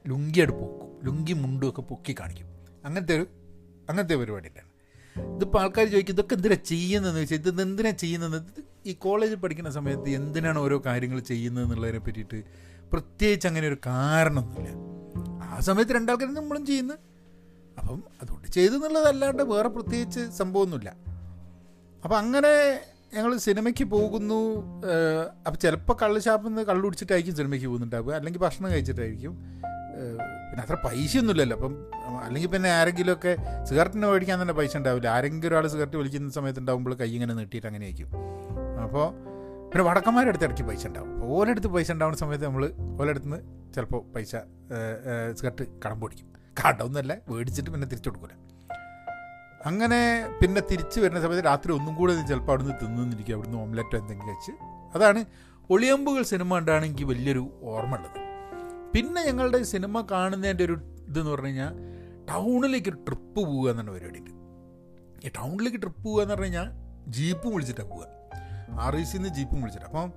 ലുങ്കി 0.08 0.42
എടുപ്പ് 0.42 0.62
പൊക്കും. 0.62 1.06
ലുങ്കി 1.06 1.34
മുണ്ടും 1.34 1.70
ഒക്കെ 1.70 1.82
പൊക്കി 1.82 2.16
കാണിക്കും. 2.20 2.48
അങ്ങനത്തെ 2.86 3.16
ഒരു 3.16 3.28
അങ്ങനത്തെ 3.90 4.16
പരിപാടിയിട്ടാണ് 4.16 4.68
ഇതിപ്പോൾ 5.36 5.62
ആൾക്കാർ 5.62 5.86
ചോദിക്കും 5.88 6.14
ഇതൊക്കെ 6.14 6.36
എന്തിനാണ് 6.36 6.66
ചെയ്യുന്നതെന്ന്? 6.66 7.22
വെച്ചാൽ 7.22 7.38
ഇത് 7.38 7.62
എന്തിനാണ് 7.62 7.98
ചെയ്യുന്നത് 7.98 8.44
ഈ 8.86 8.94
കോളേജിൽ 8.94 9.36
പഠിക്കുന്ന 9.36 9.72
സമയത്ത് 9.72 10.10
എന്തിനാണ് 10.10 10.60
ഓരോ 10.60 10.82
കാര്യങ്ങൾ 10.86 11.20
ചെയ്യുന്നത് 11.20 11.64
എന്നുള്ളതിനെ 11.64 12.00
പറ്റിയിട്ട് 12.00 12.44
പ്രത്യേകിച്ച് 12.92 13.48
അങ്ങനെ 13.48 13.68
ഒരു 13.68 13.78
കാരണമൊന്നുമില്ല. 13.86 14.70
ആ 15.44 15.60
സമയത്ത് 15.60 15.92
രണ്ടാൾക്കാരും 15.92 16.34
നമ്മളും 16.34 16.66
ചെയ്യുന്നു. 16.66 16.94
അപ്പം 17.78 18.04
അതുകൊണ്ട് 18.22 18.48
ചെയ്തു 18.48 18.74
എന്നുള്ളതല്ലാണ്ട് 18.74 19.44
വേറെ 19.44 19.68
പ്രത്യേകിച്ച് 19.68 20.30
സംഭവമൊന്നുമില്ല. 20.30 20.90
അപ്പം 22.04 22.18
അങ്ങനെ 22.18 22.82
ഞങ്ങൾ 23.14 23.38
സിനിമയ്ക്ക് 23.38 23.84
പോകുന്നു. 23.84 24.66
അപ്പം 25.48 25.60
ചിലപ്പോൾ 25.60 25.98
കള്ള് 26.02 26.22
ഷാപ്പിൽ 26.22 26.48
നിന്ന് 26.48 26.62
കള്ളുടിച്ചിട്ടായിരിക്കും 26.62 27.36
സിനിമയ്ക്ക് 27.36 27.68
പോകുന്നുണ്ടാവുക. 27.68 28.14
അല്ലെങ്കിൽ 28.14 28.40
ഭക്ഷണം 28.40 28.72
കഴിച്ചിട്ടായിരിക്കും. 28.72 29.34
പിന്നെ 30.48 30.62
അത്ര 30.64 30.76
പൈസയൊന്നുമില്ലല്ലോ. 30.86 31.56
അപ്പം 31.58 31.74
അല്ലെങ്കിൽ 32.26 32.50
പിന്നെ 32.56 32.70
ആരെങ്കിലുമൊക്കെ 32.80 33.32
സിഗരറ്റിന് 33.70 34.08
മേടിക്കാൻ 34.12 34.38
തന്നെ 34.42 34.56
പൈസ 34.60 34.74
ഉണ്ടാവില്ല. 34.82 35.08
ആരെങ്കിലും 35.16 35.52
ഒരാൾ 35.52 35.68
സിഗരറ്റ് 35.74 35.98
വലിക്കുന്ന 36.02 36.36
സമയത്ത് 36.40 36.62
ഉണ്ടാകുമ്പോൾ 36.64 36.96
കൈ 37.02 37.10
ഇങ്ങനെ 37.18 37.34
നീട്ടിയിട്ട് 37.40 37.68
അങ്ങനെ 37.72 37.86
ആയിരിക്കും 37.90 38.10
അപ്പോൾ 38.86 39.06
പിന്നെ 39.72 39.84
വടക്കന്മാരുടെ 39.90 40.32
അടുത്ത് 40.32 40.46
ഇടയ്ക്ക് 40.48 40.66
പൈസ 40.70 40.84
ഉണ്ടാവും. 40.88 41.10
അപ്പോൾ 41.14 41.30
ഓലെടുത്ത് 41.38 41.68
പൈസ 41.68 41.92
ഉണ്ടാവുന്ന 41.92 42.20
സമയത്ത് 42.24 42.46
നമ്മൾ 42.46 42.64
ഓലെടുത്ത് 43.02 43.28
നിന്ന് 43.28 43.40
ചിലപ്പോൾ 43.76 44.02
പൈസ 44.16 44.36
സിഗരറ്റ് 45.40 45.66
കടം 45.86 45.98
പൊടിക്കും 46.04 46.28
കടമൊന്നുമല്ല 46.62 47.14
മേടിച്ചിട്ട് 47.32 47.70
പിന്നെ 47.72 47.88
തിരിച്ചു 47.88 48.10
കൊടുക്കില്ല 48.10 48.36
അങ്ങനെ 49.70 50.00
പിന്നെ 50.42 50.62
തിരിച്ച് 50.70 50.98
വരുന്ന 51.00 51.20
സമയത്ത് 51.22 51.46
രാത്രി 51.48 51.72
ഒന്നും 51.72 51.94
കൂടെ 51.96 52.14
ചിലപ്പോൾ 52.32 52.52
അവിടുന്ന് 52.52 52.76
തിന്നിരിക്കും 52.82 53.36
അവിടുന്ന് 53.36 53.58
ഓംലെറ്റോ 53.64 53.98
എന്തെങ്കിലും 53.98 54.34
വെച്ച് 54.36 54.54
അതാണ് 54.96 55.22
ഒളിയമ്പുകൾ 55.70 56.24
സിനിമ 56.32 56.58
ഉണ്ടാണെങ്കിൽ 56.58 57.06
വലിയൊരു 57.06 57.44
ഓർമ്മ 57.72 57.96
ഉള്ളത്. 57.96 58.20
പിന്നെ 58.94 59.26
ഞങ്ങളുടെ 59.26 59.64
സിനിമ 59.64 60.02
കാണുന്നതിന്റെ 60.12 60.66
ഒരു 60.66 60.80
ഇതെന്ന് 61.08 61.32
പറഞ്ഞു 61.32 61.46
കഴിഞ്ഞാൽ 61.46 61.74
ടൗണിലേക്ക് 62.30 62.90
ഒരു 62.90 62.96
ട്രിപ്പ് 62.96 63.36
പോവുക 63.36 63.70
എന്നുള്ള 63.70 63.92
പരിപാടിയുണ്ട് 63.92 64.32
ഈ 65.28 65.30
ടൗണിലേക്ക് 65.30 65.78
ട്രിപ്പ് 65.78 66.04
പോകുക 66.04 66.22
എന്ന് 66.22 66.34
പറഞ്ഞു 66.34 66.46
കഴിഞ്ഞാൽ 66.46 66.72
ജീപ്പും 67.12 67.52
വിളിച്ചിട്ടാണ് 67.52 67.90
പോവുക. 67.90 68.08
ആർ 68.80 68.96
ഇ 68.96 69.04
സിന്ന് 69.04 69.30
ജീപ്പും 69.30 69.62
വിളിച്ചിട്ട് 69.62 69.86
അപ്പം 69.86 70.14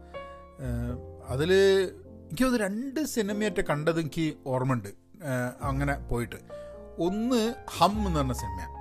അതിൽ 1.29 1.53
എനിക്കത് 1.53 2.61
രണ്ട് 2.61 3.05
സിനിമയൊക്കെ 3.05 3.65
കണ്ടത് 3.71 4.01
എനിക്ക് 4.01 4.35
ഓർമ്മയുണ്ട്. 4.47 4.89
അങ്ങനെ 5.63 5.95
പോയിട്ട്. 5.99 6.37
ഒന്ന് 6.99 7.55
ഹം 7.79 8.07
എന്ന് 8.07 8.21
പറഞ്ഞ 8.21 8.33
സിനിമയാണ് 8.33 8.77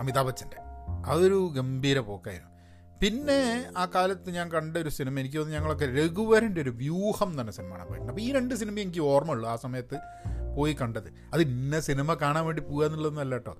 അമിതാഭ് 0.00 0.26
ബച്ചന്റെ. 0.26 0.56
അതൊരു 1.10 1.50
ഗംഭീര 1.56 1.98
പോക്കായിരുന്നു. 1.98 2.57
പിന്നെ 3.02 3.40
ആ 3.76 3.84
കാലത്ത് 3.94 4.30
ഞാൻ 4.30 4.50
കണ്ട 4.52 4.76
ഒരു 4.76 4.88
സിനിമ 4.88 5.20
എനിക്ക് 5.20 5.36
തോന്നുന്നു 5.36 5.58
ഞങ്ങളൊക്കെ 5.58 5.86
രഘുവരന്റെ 5.98 6.60
ഒരു 6.60 6.70
വ്യൂഹം 6.70 7.28
എന്ന് 7.30 7.42
പറഞ്ഞ 7.42 7.50
സിനിമയാണ് 7.50 7.86
പോയിട്ടുണ്ട് 7.88 8.12
അപ്പോൾ 8.12 8.20
ഈ 8.20 8.32
രണ്ട് 8.32 8.54
സിനിമ 8.54 8.80
എനിക്ക് 8.80 9.00
ഓർമ്മയുള്ളൂ 9.00 9.48
ആ 9.48 9.56
സമയത്ത് 9.56 9.96
പോയി 10.56 10.72
കണ്ടത്. 10.72 11.08
അത് 11.34 11.42
ഇന്ന 11.42 11.80
സിനിമ 11.80 12.14
കാണാൻ 12.14 12.44
വേണ്ടി 12.46 12.62
പോകുക 12.62 12.84
എന്നുള്ളതൊന്നുമല്ല 12.84 13.34
കേട്ടോ. 13.34 13.54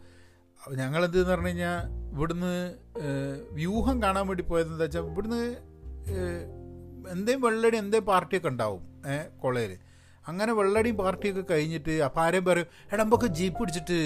ഞങ്ങളെന്ത് 0.62 1.18
പറഞ്ഞു 1.26 1.46
കഴിഞ്ഞാൽ 1.46 1.76
ഇവിടുന്ന് 2.14 2.52
വ്യൂഹം 3.52 4.02
കാണാൻ 4.02 4.26
വേണ്ടി 4.28 4.42
പോയതെന്താ 4.42 4.84
വെച്ചാൽ 4.84 5.04
ഇവിടുന്ന് 5.12 5.42
എന്തേലും 7.12 7.40
വെള്ളടി 7.40 7.76
എന്തേ 7.76 7.98
പാർട്ടിയൊക്കെ 8.10 8.48
ഉണ്ടാവും 8.48 8.82
ഏഹ് 9.06 9.26
കോളേജിൽ 9.42 9.74
അങ്ങനെ 10.26 10.52
വെള്ളടിയും 10.52 10.96
പാർട്ടിയൊക്കെ 10.96 11.44
കഴിഞ്ഞിട്ട് 11.52 11.92
അപ്പം 12.02 12.22
ആരെയും 12.22 12.44
പറയും 12.44 12.66
എടാ 12.92 13.02
നമുക്ക് 13.04 13.26
ജീപ്പ് 13.38 13.58
പിടിച്ചിട്ട് 13.60 13.98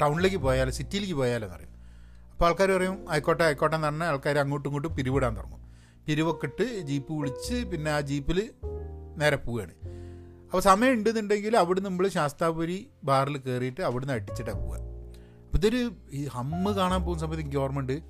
ടൗണിലേക്ക് 0.00 0.36
പോയാലോ 0.36 0.70
സിറ്റിയിലേക്ക് 0.70 1.14
പോയാലോ 1.14 1.46
എന്ന് 1.46 1.56
പറയും. 1.56 1.72
അപ്പോൾ 2.38 2.46
ആൾക്കാർ 2.46 2.70
പറയും 2.70 3.10
ആയിക്കോട്ടെ 3.10 3.44
ആയിക്കോട്ടെ 3.44 3.76
എന്ന് 3.76 3.86
പറഞ്ഞാൽ 3.86 4.06
ആൾക്കാർ 4.06 4.38
അങ്ങോട്ടും 4.38 4.68
ഇങ്ങോട്ടും 4.68 4.96
പിരിവിടാൻ 4.96 5.36
തുടങ്ങും. 5.36 5.62
പിരിവൊക്കെ 6.06 6.46
ഇട്ട് 6.46 6.80
ജീപ്പ് 6.80 7.12
വിളിച്ച് 7.12 7.54
പിന്നെ 7.54 7.90
ആ 7.90 8.00
ജീപ്പിൽ 8.00 8.50
നേരെ 9.16 9.36
പോവുകയാണ്. 9.36 9.72
അപ്പോൾ 10.44 10.60
സമയം 10.60 10.92
ഉണ്ടെന്നുണ്ടെങ്കിൽ 10.92 11.56
അവിടെ 11.56 11.80
നമ്മൾ 11.80 12.08
ശാസ്താപുരി 12.08 12.90
ബാറിൽ 13.04 13.38
കയറിയിട്ട് 13.38 13.80
അവിടുന്ന് 13.80 14.14
അടിച്ചിട്ടാണ് 14.14 14.58
പോവുക. 14.58 14.78
അപ്പോൾ 15.44 15.56
ഇതൊരു 15.56 15.92
ഈ 16.12 16.26
ഹമ്മ് 16.26 16.74
കാണാൻ 16.74 17.02
പോകുന്ന 17.02 17.24
സമയത്ത് 17.24 17.42
എനിക്ക് 17.42 17.56
ഓർമ്മയുണ്ട്. 17.56 18.02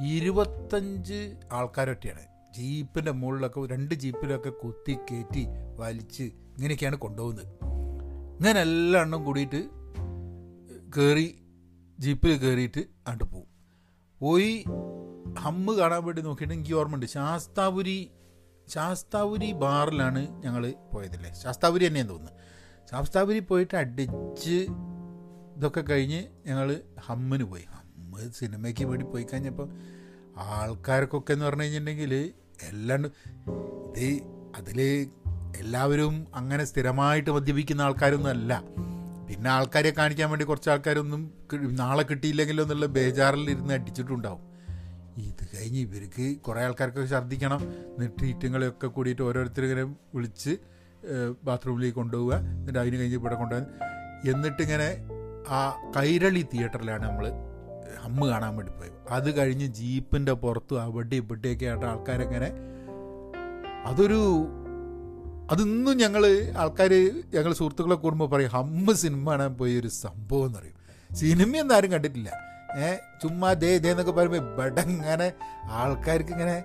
ഇരുപത്തഞ്ച് 0.00 1.36
ആൾക്കാരൊറ്റയാണ് 1.52 2.24
ജീപ്പിന്റെ 2.54 3.10
മുകളിലൊക്കെ 3.10 3.60
രണ്ട് 3.60 3.94
ജീപ്പിലൊക്കെ 3.94 4.50
കുത്തി 4.50 4.92
കയറ്റി 4.92 5.46
വലിച്ച് 5.76 6.22
ഇങ്ങനെയൊക്കെയാണ് 6.22 6.96
കൊണ്ടുപോകുന്നത്. 6.96 7.46
ഇങ്ങനെ 8.38 8.60
എല്ലാ 8.60 9.02
എണ്ണം 9.02 9.24
കൂടിയിട്ട് 9.24 9.62
കയറി 10.96 11.38
ജീപ്പിൽ 11.98 12.36
കയറിയിട്ട് 12.36 12.78
അങ്ങോട്ട് 12.78 13.24
പോകും 13.24 13.49
പോയി 14.20 14.64
ഹമ്മ് 15.38 15.72
കാണാൻ 15.76 16.04
വേണ്ടി 16.04 16.22
നോക്കിയിട്ട് 16.22 16.54
എനിക്ക് 16.54 16.74
ഓർമ്മയുണ്ട്. 16.74 17.06
ശാസ്താപുരി 17.06 18.10
ശാസ്താപുരി 18.68 19.52
ബാറിലാണ് 19.52 20.42
ഞങ്ങൾ 20.42 20.74
പോയതല്ലേ? 20.92 21.32
ശാസ്താപുരി 21.42 21.86
തന്നെയാണ് 21.86 22.08
തോന്നുന്നത് 22.08 22.36
ശാസ്താപുരി 22.90 23.38
പോയിട്ട് 23.38 23.76
അടിച്ച് 23.76 24.66
ഇതൊക്കെ 25.56 25.80
കഴിഞ്ഞ് 25.80 26.20
ഞങ്ങൾ 26.46 26.80
ഹമ്മിന് 27.00 27.44
പോയി. 27.44 27.62
ഹമ്മ് 27.62 28.32
സിനിമയ്ക്ക് 28.32 28.84
വേണ്ടി 28.84 29.06
പോയി 29.06 29.26
കഴിഞ്ഞപ്പോൾ 29.32 29.68
ആൾക്കാർക്കൊക്കെ 30.36 31.32
എന്ന് 31.32 31.44
പറഞ്ഞു 31.44 31.62
കഴിഞ്ഞിട്ടുണ്ടെങ്കിൽ 31.62 32.32
എല്ലാം 32.62 33.06
ഇത് 33.96 34.20
അതിൽ 34.56 35.10
എല്ലാവരും 35.56 36.26
അങ്ങനെ 36.34 36.64
സ്ഥിരമായിട്ട് 36.64 37.30
മദ്യപിക്കുന്ന 37.30 37.82
ആൾക്കാരൊന്നും 37.82 38.30
അല്ല. 38.30 38.62
പിന്നെ 39.30 39.50
ആൾക്കാരെ 39.50 39.90
കാണിക്കാൻ 39.90 40.30
വേണ്ടി 40.30 40.44
കുറച്ച് 40.44 40.70
ആൾക്കാരൊന്നും 40.70 41.32
നാളെ 41.54 42.02
കിട്ടിയില്ലെങ്കിലോ 42.02 42.62
എന്നുള്ള 42.64 42.86
ബേജാറിൽ 42.86 43.10
ബേജാറിലിരുന്ന് 43.10 43.74
അടിച്ചിട്ടുണ്ടാവും. 43.74 44.40
ഇത് 45.18 45.44
കഴിഞ്ഞ് 45.56 45.80
ഇവർക്ക് 45.80 46.40
കുറേ 46.40 46.62
ആൾക്കാർക്ക് 46.62 47.08
ഛർദ്ദിക്കണം. 47.10 47.60
എന്നിട്ട് 47.60 48.24
ഈറ്റങ്ങളെയൊക്കെ 48.24 48.86
കൂടിയിട്ട് 48.86 49.22
ഓരോരുത്തർ 49.22 49.62
ഇങ്ങനെ 49.62 49.82
വിളിച്ച് 49.84 50.58
ബാത്റൂമിലേക്ക് 51.44 51.96
കൊണ്ടുപോവുക. 51.96 52.34
എന്നിട്ട് 52.34 52.78
അതിന് 52.78 52.96
കഴിഞ്ഞ് 52.96 53.16
ഇവിടെ 53.16 53.34
കൊണ്ടുപോകാൻ. 53.34 53.68
എന്നിട്ടിങ്ങനെ 54.30 54.88
ആ 55.48 55.90
കൈരളി 55.96 56.46
തിയേറ്ററിലാണ് 56.54 57.08
നമ്മൾ 57.08 57.28
അമ്മ 58.02 58.26
കാണാൻ 58.28 58.56
വേണ്ടി 58.56 58.72
പോയത്. 58.72 58.92
അത് 59.10 59.36
കഴിഞ്ഞ് 59.36 59.66
ജീപ്പിന്റെ 59.66 60.32
പുറത്തും 60.32 60.82
അവിടെ 60.82 61.16
ഇവിടെയൊക്കെ 61.16 61.66
ആയിട്ട് 61.66 61.86
ആൾക്കാരെങ്ങനെ 61.86 62.50
അതൊരു 63.84 64.20
അതിന്നും 65.50 65.96
ഞങ്ങൾ 65.96 66.52
ആൾക്കാർ 66.56 66.92
ഞങ്ങൾ 67.34 67.52
സുഹൃത്തുക്കളെ 67.52 67.94
കൂടുമ്പോൾ 67.94 68.30
പറയും 68.30 68.50
ഹമ്മ 68.50 68.92
സിനിമ 68.92 69.30
കാണാൻ 69.30 69.54
പോയ 69.54 69.80
ഒരു 69.80 69.88
സംഭവം 69.88 70.46
എന്ന് 70.46 70.58
പറയും. 70.58 70.76
സിനിമയൊന്നും 71.16 71.74
ആരും 71.76 71.92
കണ്ടിട്ടില്ല. 71.92 72.30
ഏഹ് 72.78 72.98
ചുമ്മാ 73.22 73.52
ദേ 73.52 73.78
ദേ 73.78 73.90
എന്നൊക്കെ 73.90 74.12
പറയുമ്പോൾ 74.12 74.38
ഇവിടെ 74.38 74.80
ഇങ്ങനെ 74.80 75.32
ആൾക്കാർക്ക് 75.64 76.30
ഇങ്ങനെ 76.30 76.64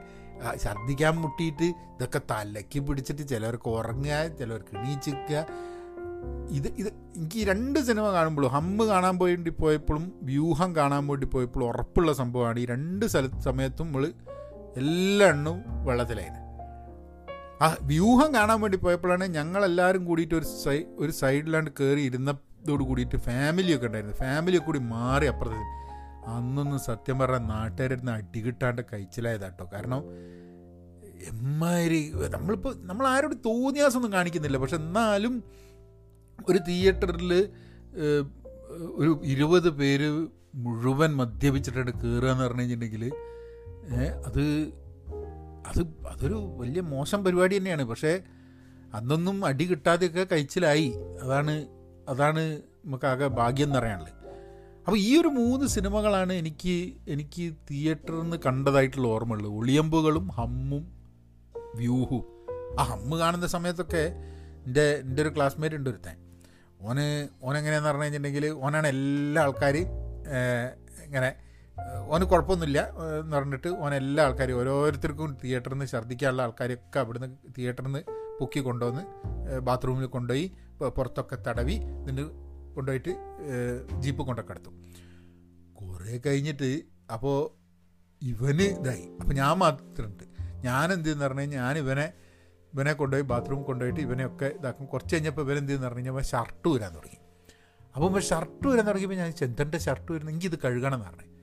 ഛർദ്ദിക്കാൻ 0.63 1.15
മുട്ടിയിട്ട് 1.15 1.63
ഇതൊക്കെ 1.63 2.21
തലയ്ക്ക് 2.31 2.79
പിടിച്ചിട്ട് 2.79 3.27
ചിലവർക്ക് 3.27 3.69
ഉറങ്ങുക 3.69 4.27
ചിലവർക്ക് 4.27 4.77
എണീച്ചിക്കുക 4.77 5.45
ഇത് 6.49 6.67
ഇത് 6.67 6.87
എനിക്ക് 7.17 7.47
രണ്ട് 7.47 7.79
സിനിമ 7.79 8.11
കാണുമ്പോഴും 8.11 8.49
ഹമ്മ് 8.49 8.83
കാണാൻ 8.83 9.17
വേണ്ടി 9.17 9.49
പോയപ്പോഴും 9.49 10.13
വ്യൂഹം 10.23 10.75
കാണാൻ 10.75 11.07
വേണ്ടി 11.07 11.27
പോയപ്പോഴും 11.27 11.67
ഉറപ്പുള്ള 11.67 12.13
സംഭവമാണ്. 12.13 12.59
ഈ 12.59 12.65
രണ്ട് 12.65 13.05
സ്ഥല 13.05 13.29
സമയത്തും 13.39 13.85
നമ്മൾ 13.85 14.13
എല്ലാ 14.77 15.27
എണ്ണവും 15.27 15.85
വെള്ളത്തിലായിരുന്നു. 15.85 16.44
ആ 17.61 17.67
വ്യൂഹം 17.81 18.33
കാണാൻ 18.33 18.61
വേണ്ടി 18.61 18.77
പോയപ്പോഴാണ് 18.77 19.25
ഞങ്ങളെല്ലാവരും 19.37 20.05
കൂടിയിട്ട് 20.05 20.35
ഒരു 20.35 20.47
സൈ 20.63 20.83
ഒരു 20.97 21.11
സൈഡിലാണ്ട് 21.11 21.71
കയറി 21.79 22.01
ഇരുന്നതോട് 22.01 22.83
കൂടിയിട്ട് 22.83 23.17
ഫാമിലിയൊക്കെ 23.17 23.87
ഉണ്ടായിരുന്നു. 23.87 24.15
ഫാമിലിയൊക്കെ 24.15 24.65
കൂടി 24.65 24.79
മാറി 24.79 25.25
അപ്പുറത്ത്. 25.25 25.61
അന്നൊന്നും 26.33 26.79
സത്യം 26.79 27.19
പറഞ്ഞാൽ 27.19 27.43
നാട്ടുകാരുടെ 27.47 28.11
അടി 28.11 28.39
കിട്ടാണ്ട് 28.39 28.81
കഴിച്ചിലായതാട്ടോ. 28.93 29.69
കാരണം 29.73 30.01
എമ്മാതിരി 31.31 32.11
നമ്മളിപ്പോൾ 32.29 32.73
നമ്മൾ 32.89 33.07
ആരോട് 33.07 33.35
തോന്നിയാസൊന്നും 33.45 34.13
കാണിക്കുന്നില്ല. 34.13 34.57
പക്ഷെ 34.57 34.75
എന്നാലും 34.75 35.43
ഒരു 36.49 36.57
തിയേറ്ററിൽ 36.57 37.31
ഒരു 39.01 39.21
ഇരുപത് 39.23 39.69
പേര് 39.69 40.27
മുഴുവൻ 40.55 41.11
മദ്യപിച്ചിട്ടാണ് 41.15 41.91
കയറുക 42.01 42.31
എന്ന് 42.31 42.43
പറഞ്ഞു 42.43 42.61
കഴിഞ്ഞിട്ടുണ്ടെങ്കിൽ 42.61 43.05
അത് 44.25 44.43
അത് 45.65 46.07
അതൊരു 46.07 46.55
വലിയ 46.57 46.81
മോശം 46.81 47.23
പരിപാടി 47.23 47.57
തന്നെയാണ്. 47.57 47.83
പക്ഷേ 47.83 48.21
അന്നൊന്നും 48.93 49.45
അടി 49.45 49.65
കിട്ടാതെയൊക്കെ 49.65 50.27
കഴിച്ചിലായി. 50.31 50.93
അതാണ് 51.23 51.65
അതാണ് 52.09 52.61
നമുക്കാകെ 52.85 53.27
ഭാഗ്യം 53.27 53.65
എന്ന് 53.65 53.79
പറയാനുള്ളത്. 53.79 54.13
അപ്പോൾ 54.85 54.97
ഈ 54.97 55.21
ഒരു 55.21 55.27
മൂന്ന് 55.27 55.67
സിനിമകളാണ് 55.67 56.33
എനിക്ക് 56.33 56.93
എനിക്ക് 57.07 57.53
തിയേറ്ററിൽ 57.71 58.19
നിന്ന് 58.19 58.37
കണ്ടതായിട്ടുള്ള 58.45 59.07
ഓർമ്മയുള്ളത്. 59.07 59.51
ഒളിയമ്പുകളും 59.51 60.27
ഹമ്മും 60.27 60.83
വ്യൂഹും. 61.75 62.23
ആ 62.79 62.83
ഹമ്മ് 62.83 63.17
കാണുന്ന 63.17 63.47
സമയത്തൊക്കെ 63.47 64.15
എന്റെ 64.65 64.95
എന്റെ 64.95 65.21
ഒരു 65.21 65.29
ക്ലാസ്മേറ്റ് 65.29 65.75
ഉണ്ട് 65.75 65.89
ഒരുത്തൻ. 65.89 66.17
ഓന് 66.81 67.27
ഓനെങ്ങനെയാന്ന് 67.43 67.89
പറഞ്ഞു 67.89 68.03
കഴിഞ്ഞിട്ടുണ്ടെങ്കിൽ 68.03 68.47
ഓനാണ് 68.47 68.87
എല്ലാ 68.87 69.41
ആൾക്കാരും 69.41 69.87
ഇങ്ങനെ 71.05 71.35
ഓന് 72.07 72.25
കുഴപ്പമൊന്നുമില്ല 72.25 72.79
എന്ന് 73.19 73.35
പറഞ്ഞിട്ട് 73.35 73.67
ഓൻ 73.67 73.93
എല്ലാ 73.93 74.23
ആൾക്കാരും 74.25 74.57
ഓരോരുത്തർക്കും 74.59 75.37
തിയേറ്ററിൽ 75.43 75.73
നിന്ന് 75.73 75.87
ഛർദ്ദിക്കാനുള്ള 75.87 76.41
ആൾക്കാരൊക്കെ 76.41 76.99
അവിടുന്ന് 76.99 77.29
തിയേറ്ററിൽ 77.57 77.87
നിന്ന് 77.87 78.01
പൊക്കി 78.39 78.59
കൊണ്ടുവന്ന് 78.59 79.03
ബാത്റൂമിൽ 79.59 80.05
കൊണ്ടുപോയി 80.05 80.45
പുറത്തൊക്കെ 80.97 81.37
തടവി 81.47 81.73
ഇതിന് 81.73 82.25
കൊണ്ടുപോയിട്ട് 82.75 83.11
ജീപ്പ് 83.99 84.23
കൊണ്ടൊക്കെ 84.23 84.51
എടുത്തു 84.51 84.71
കുറേ 85.73 86.17
കഴിഞ്ഞിട്ട് 86.25 86.69
അപ്പോൾ 87.13 87.37
ഇവന് 88.21 88.65
ഇതായി. 88.79 89.05
അപ്പോൾ 89.21 89.33
ഞാൻ 89.33 89.57
മാത്രമുണ്ട്. 89.57 90.23
ഞാൻ 90.67 90.93
എന്ത് 90.93 91.05
ചെയ്യുന്ന 91.05 91.23
പറഞ്ഞു 91.27 91.41
കഴിഞ്ഞാൽ 91.41 91.61
ഞാൻ 91.61 91.77
ഇവനെ 91.77 92.13
ഇവനെ 92.73 92.93
കൊണ്ടുപോയി 92.93 93.25
ബാത്റൂം 93.31 93.63
കൊണ്ടുപോയിട്ട് 93.63 93.99
ഇവനെയൊക്കെ 93.99 94.45
ഇതാക്കും. 94.59 94.85
കുറച്ച് 94.85 95.15
കഴിഞ്ഞപ്പോൾ 95.15 95.41
ഇവൻ 95.41 95.57
എന്ത് 95.57 95.69
ചെയ്യുന്ന 95.69 95.87
പറഞ്ഞു 95.87 96.09
കഴിഞ്ഞാൽ 96.09 96.27
ഷർട്ട് 96.31 96.67
വരാൻ 96.67 96.95
തുടങ്ങി. 96.95 97.19
അപ്പോൾ 97.95 98.19
ഷർട്ട് 98.19 98.65
വരാൻ 98.67 98.85
തുടങ്ങിയപ്പോൾ 98.87 99.19
ഞാൻ 99.23 99.31
ചെന്തന്റെ 99.31 99.77
ഷർട്ട് 99.77 100.11
വരുന്നെങ്കിൽ 100.11 100.47
ഇത് 100.47 100.59
കഴുകണം 100.63 100.95
എന്ന് 100.95 101.07
പറഞ്ഞു. 101.09 101.34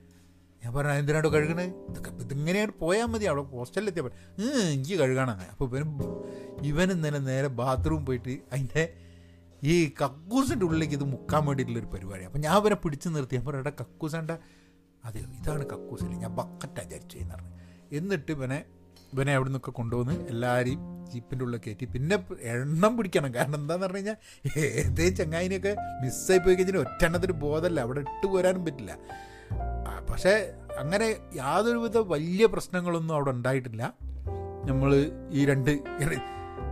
ഞാൻ 0.63 0.71
പറഞ്ഞു 0.75 0.99
എന്തിനാണ്ടോ 1.01 1.29
കഴുകണേ? 1.35 1.65
ഇതൊക്കെ 1.89 2.11
ഇതിങ്ങനെയാണ് 2.25 2.73
പോയാൽ 2.81 3.07
മതി 3.13 3.25
അവിടെ 3.31 3.43
ഹോസ്റ്റലിലെത്തിയാൽ 3.53 4.11
എനിക്ക് 4.73 4.97
കഴുകണം 5.01 5.39
അപ്പോൾ 5.53 5.65
ഇവനും 5.69 5.89
ഇവനും 6.69 6.95
ഇന്നലെ 6.97 7.19
നേരെ 7.31 7.49
ബാത്റൂം 7.61 8.03
പോയിട്ട് 8.07 8.35
അതിന്റെ 8.53 8.83
ഈ 9.71 9.73
കക്കൂസിന്റെ 10.01 10.63
ഉള്ളിലേക്ക് 10.67 10.95
ഇത് 10.99 11.03
മുക്കാൻ 11.15 11.41
വേണ്ടിയിട്ടുള്ളൊരു 11.47 11.89
പരിപാടി 11.95 12.23
അപ്പോൾ 12.29 12.41
ഞാൻ 12.45 12.53
അവരെ 12.59 12.77
പിടിച്ചു 12.83 13.09
നിർത്തി. 13.15 13.35
ഞാൻ 13.37 13.45
പറഞ്ഞു 13.47 13.73
കക്കൂസേണ്ട. 13.81 14.31
അതെയോ 15.07 15.27
ഇതാണ് 15.39 15.63
കക്കൂസില്ല 15.73 16.15
ഞാൻ 16.23 16.33
ബക്കറ്റാണ് 16.39 16.87
വിചാരിച്ചു 16.87 17.17
എന്ന് 17.23 17.33
പറഞ്ഞു. 17.35 17.53
എന്നിട്ട് 17.99 18.31
ഇവനെ 18.37 18.59
ഇവനെ 19.13 19.31
അവിടെ 19.37 19.49
നിന്നൊക്കെ 19.49 19.71
കൊണ്ടുവന്ന് 19.79 20.15
എല്ലാവരെയും 20.31 20.81
ജീപ്പിന്റെ 21.11 21.43
ഉള്ളിൽ 21.45 21.59
കയറ്റി. 21.65 21.85
പിന്നെ 21.95 22.15
എണ്ണം 22.53 22.93
പിടിക്കണം. 22.97 23.31
കാരണം 23.37 23.57
എന്താണെന്ന് 23.61 23.87
പറഞ്ഞു 23.87 24.01
കഴിഞ്ഞാൽ 24.01 24.17
ഏതേ 24.83 25.07
ചങ്ങായിനെയൊക്കെ 25.19 25.73
മിസ്സായി 26.03 26.41
പോയി 26.45 26.55
കഴിഞ്ഞാൽ 26.55 26.79
ഒറ്റ 26.85 27.03
എണ്ണത്തിന് 27.09 27.35
ബോധമല്ല 27.45 27.79
അവിടെ 27.87 28.01
ഇട്ട് 28.07 28.27
പോരാനും 28.33 28.63
പറ്റില്ല. 28.65 28.93
പക്ഷേ 30.09 30.53
അങ്ങനെ 30.79 31.15
യാതൊരുവിധ 31.35 31.97
വലിയ 31.97 32.45
പ്രശ്നങ്ങളൊന്നും 32.45 33.15
അവിടെ 33.15 33.31
ഉണ്ടായിട്ടില്ല. 33.31 33.93
നമ്മൾ 34.69 35.11
ഈ 35.31 35.45
രണ്ട് 35.45 35.81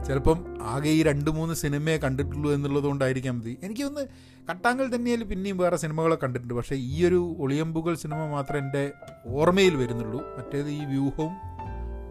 ചിലപ്പം 0.07 0.45
ആകെ 0.61 0.89
ഈ 0.89 1.03
രണ്ട് 1.03 1.29
മൂന്ന് 1.31 1.53
സിനിമയെ 1.53 1.97
കണ്ടിട്ടുള്ളൂ 1.97 2.51
എന്നുള്ളത് 2.51 2.83
കൊണ്ടായിരിക്കാം 2.83 3.39
മതി 3.39 3.57
എനിക്കൊന്ന് 3.63 4.07
കട്ടാങ്കൽ 4.49 4.95
തന്നെയാലും 4.95 5.29
പിന്നെയും 5.29 5.57
വേറെ 5.57 5.77
സിനിമകളൊക്കെ 5.77 6.25
കണ്ടിട്ടുണ്ട്. 6.25 6.53
പക്ഷേ 6.53 6.75
ഈ 6.75 7.05
ഒരു 7.05 7.35
ഒളിയമ്പുകൾ 7.39 7.95
സിനിമ 7.95 8.25
മാത്രമേ 8.25 8.59
എന്റെ 8.59 8.91
ഓർമ്മയിൽ 9.27 9.75
വരുന്നുള്ളൂ. 9.75 10.21
മറ്റേത് 10.37 10.69
ഈ 10.69 10.85
വ്യൂഹവും 10.85 11.33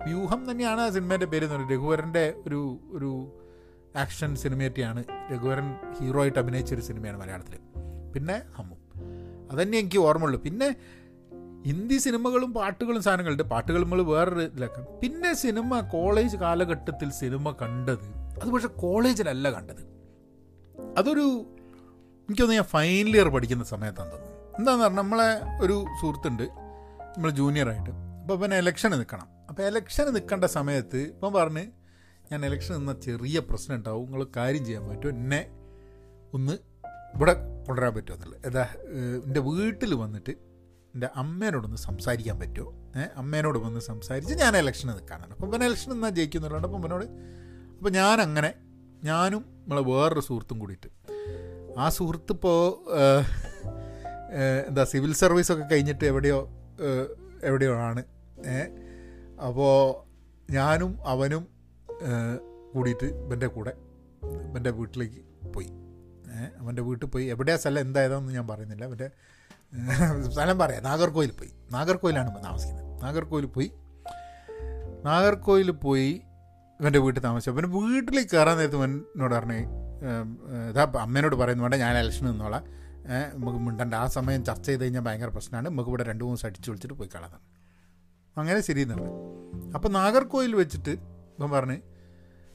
വ്യൂഹം 0.04 0.50
തന്നെയാണ് 0.50 0.80
ആ 0.80 0.90
സിനിമേന്റെ 0.90 1.26
പേര് 1.26 1.44
എന്ന് 1.44 1.54
പറയുന്നത്. 1.54 1.78
രഘുവരന്റെ 1.78 2.34
ഒരു 2.46 2.60
ഒരു 2.92 3.10
ആക്ഷൻ 3.96 4.36
സിനിമയൊക്കെയാണ് 4.36 5.04
രഘുവരൻ 5.32 5.68
ഹീറോ 6.00 6.20
ആയിട്ട് 6.20 6.38
അഭിനയിച്ചൊരു 6.38 6.80
സിനിമയാണ് 6.80 7.20
മലയാളത്തിൽ 7.20 7.56
പിന്നെ 8.12 8.42
ഹമ്മും 8.56 8.79
അതന്നെ 9.50 9.78
എനിക്ക് 9.78 9.98
ഓർമ്മയുള്ളൂ. 9.98 10.42
പിന്നെ 10.42 10.76
ഹിന്ദി 11.66 11.96
സിനിമകളും 11.96 12.54
പാട്ടുകളും 12.54 13.02
സാധനങ്ങളുണ്ട്. 13.02 13.42
പാട്ടുകൾ 13.42 13.82
നമ്മൾ 13.82 14.02
വേറൊരു 14.02 14.40
ഇതിലൊക്കെ. 14.40 14.82
പിന്നെ 15.02 15.34
സിനിമ 15.34 15.80
കോളേജ് 15.80 16.36
കാലഘട്ടത്തിൽ 16.36 17.10
സിനിമ 17.10 17.50
കണ്ടത് 17.50 18.06
അത് 18.42 18.48
പക്ഷെ 18.48 18.68
കോളേജിലല്ല 18.68 19.50
കണ്ടത്. 19.50 19.82
അതൊരു 20.98 21.26
എനിക്കൊന്ന് 22.28 22.54
ഞാൻ 22.54 22.64
ഫൈനൽ 22.64 23.16
ഇയർ 23.16 23.28
പഠിക്കുന്ന 23.28 23.64
സമയത്താണ് 23.64 24.12
തോന്നുന്നു. 24.12 24.58
എന്താണെന്ന് 24.58 24.84
പറഞ്ഞാൽ 24.84 25.02
നമ്മളെ 25.02 25.62
ഒരു 25.64 25.84
സുഹൃത്തുണ്ട് 26.00 26.42
നമ്മൾ 26.42 27.30
ജൂനിയറായിട്ട് 27.30 27.90
അപ്പോൾ 27.90 28.38
പിന്നെ 28.38 28.58
ഇലക്ഷന് 28.58 28.92
നിൽക്കണം 28.92 29.28
അപ്പോൾ 29.48 29.62
ഇലക്ഷന് 29.62 30.14
നിൽക്കേണ്ട 30.14 30.44
സമയത്ത് 30.44 30.96
ഇപ്പം 30.96 31.32
പറഞ്ഞ് 31.32 31.66
ഞാൻ 32.32 32.46
ഇലക്ഷൻ 32.46 32.74
നിന്ന 32.76 32.92
ചെറിയ 33.00 33.38
പ്രശ്നം 33.38 33.76
ഉണ്ടാവും. 33.76 34.04
നിങ്ങൾ 34.04 34.26
കാര്യം 34.36 34.64
ചെയ്യാൻ 34.64 34.88
പറ്റും. 34.88 35.08
എന്നെ 35.08 35.46
ഒന്ന് 36.34 36.52
ഇവിടെ 37.14 37.32
കൊണ്ടുവരാൻ 37.66 37.94
പറ്റുമോ 37.94 38.14
എന്നുള്ളത്? 38.16 38.40
എന്താ 38.46 38.62
എന്റെ 39.26 39.40
വീട്ടിൽ 39.40 39.94
വന്നിട്ട് 39.94 40.30
എന്റെ 40.94 41.08
അമ്മേനോടൊന്ന് 41.14 41.76
സംസാരിക്കാൻ 41.76 42.38
പറ്റുമോ? 42.38 42.70
ഏഹ് 43.00 43.10
അമ്മേനോട് 43.16 43.58
വന്ന് 43.58 43.80
സംസാരിച്ച് 43.80 44.34
ഞാൻ 44.34 44.56
ഇലക്ഷന് 44.56 44.92
നിൽക്കാനാണ്. 44.92 45.32
അപ്പം 45.32 45.50
പിന്നെ 45.50 45.66
ഇലക്ഷൻ 45.66 45.92
എന്നാൽ 45.92 46.10
ജയിക്കുന്നുള്ളതുകൊണ്ട് 46.10 46.68
അപ്പം 46.68 46.86
എന്നോട് 46.86 47.06
അപ്പം 47.76 47.92
ഞാൻ 47.92 48.20
അങ്ങനെ 48.20 48.50
ഞാനും 49.04 49.42
നമ്മളെ 49.60 49.82
വേറൊരു 49.82 50.20
സുഹൃത്തും 50.20 50.58
കൂടിയിട്ട് 50.58 50.88
ആ 51.78 51.88
സുഹൃത്ത് 51.88 52.32
ഇപ്പോൾ 52.32 52.58
എന്താ 54.68 54.84
സിവിൽ 54.84 55.12
സർവീസൊക്കെ 55.14 55.64
കഴിഞ്ഞിട്ട് 55.64 56.04
എവിടെയോ 56.04 56.38
എവിടെയോ 57.42 57.74
ആണ്. 57.88 58.02
ഏഹ് 58.46 58.68
അപ്പോൾ 59.46 59.72
ഞാനും 60.52 60.98
അവനും 61.06 61.46
കൂടിയിട്ട് 62.74 63.06
ഇവന്റെ 63.06 63.46
കൂടെ 63.46 63.72
ഇവന്റെ 64.50 64.70
വീട്ടിലേക്ക് 64.70 65.20
പോയി. 65.52 65.70
അവന്റെ 66.60 66.82
വീട്ടിൽ 66.82 67.06
പോയി. 67.06 67.24
എവിടെയാ 67.24 67.56
സ്ഥലം 67.56 67.80
എന്തായതാണെന്ന് 67.80 68.32
ഞാൻ 68.32 68.48
പറയുന്നില്ല. 68.48 68.84
അവന്റെ 68.84 69.10
സ്ഥലം 70.30 70.58
പറയാം. 70.58 70.82
നാഗർകോയിൽ 70.82 71.30
പോയി. 71.30 71.50
നാഗർകോയിലാണ് 71.72 72.44
താമസിക്കുന്നത്. 72.44 73.02
നാഗർകോയിൽ 73.02 73.46
പോയി. 73.46 73.72
നാഗർകോയിൽ 75.04 75.70
പോയി 75.70 76.22
ഇവന്റെ 76.80 76.98
വീട്ടിൽ 76.98 77.20
താമസിച്ചു. 77.22 77.50
അവന്റെ 77.50 77.68
വീട്ടിൽ 77.68 78.26
കയറാൻ 78.32 78.56
നേരത്ത് 78.56 78.84
എന്നോട് 78.84 79.34
പറഞ്ഞു 79.34 79.54
ഇതാ 80.70 80.92
അമ്മേനോട് 81.00 81.36
പറയുന്നു 81.36 81.64
വേണ്ട 81.64 81.74
ഞാൻ 81.74 81.98
ഇലക്ഷൻ 81.98 82.26
നിന്നോളാം. 82.26 82.64
നമുക്ക് 83.34 83.58
മിണ്ടണ്ട. 83.58 83.94
ആ 83.94 84.06
സമയം 84.06 84.44
ചർച്ച 84.44 84.66
ചെയ്ത് 84.66 84.82
കഴിഞ്ഞാൽ 84.82 85.00
ഭയങ്കര 85.00 85.28
പ്രശ്നമാണ്. 85.28 85.68
നമുക്ക് 85.68 85.90
ഇവിടെ 85.90 86.02
രണ്ട് 86.02 86.24
മൂന്ന് 86.24 86.36
ദിവസം 86.36 86.48
അടിച്ചു 86.48 86.70
വിളിച്ചിട്ട് 86.70 86.94
പോയി 86.94 87.08
കളാതാണ് 87.14 87.40
അങ്ങനെ 88.38 88.60
ശരി 88.60 88.80
എന്നുള്ളത് 88.80 89.10
അപ്പം 89.74 89.92
നാഗർകോയിൽ 89.92 90.54
വെച്ചിട്ട് 90.54 90.90
ഇപ്പം 90.90 91.50
പറഞ്ഞ് 91.50 91.78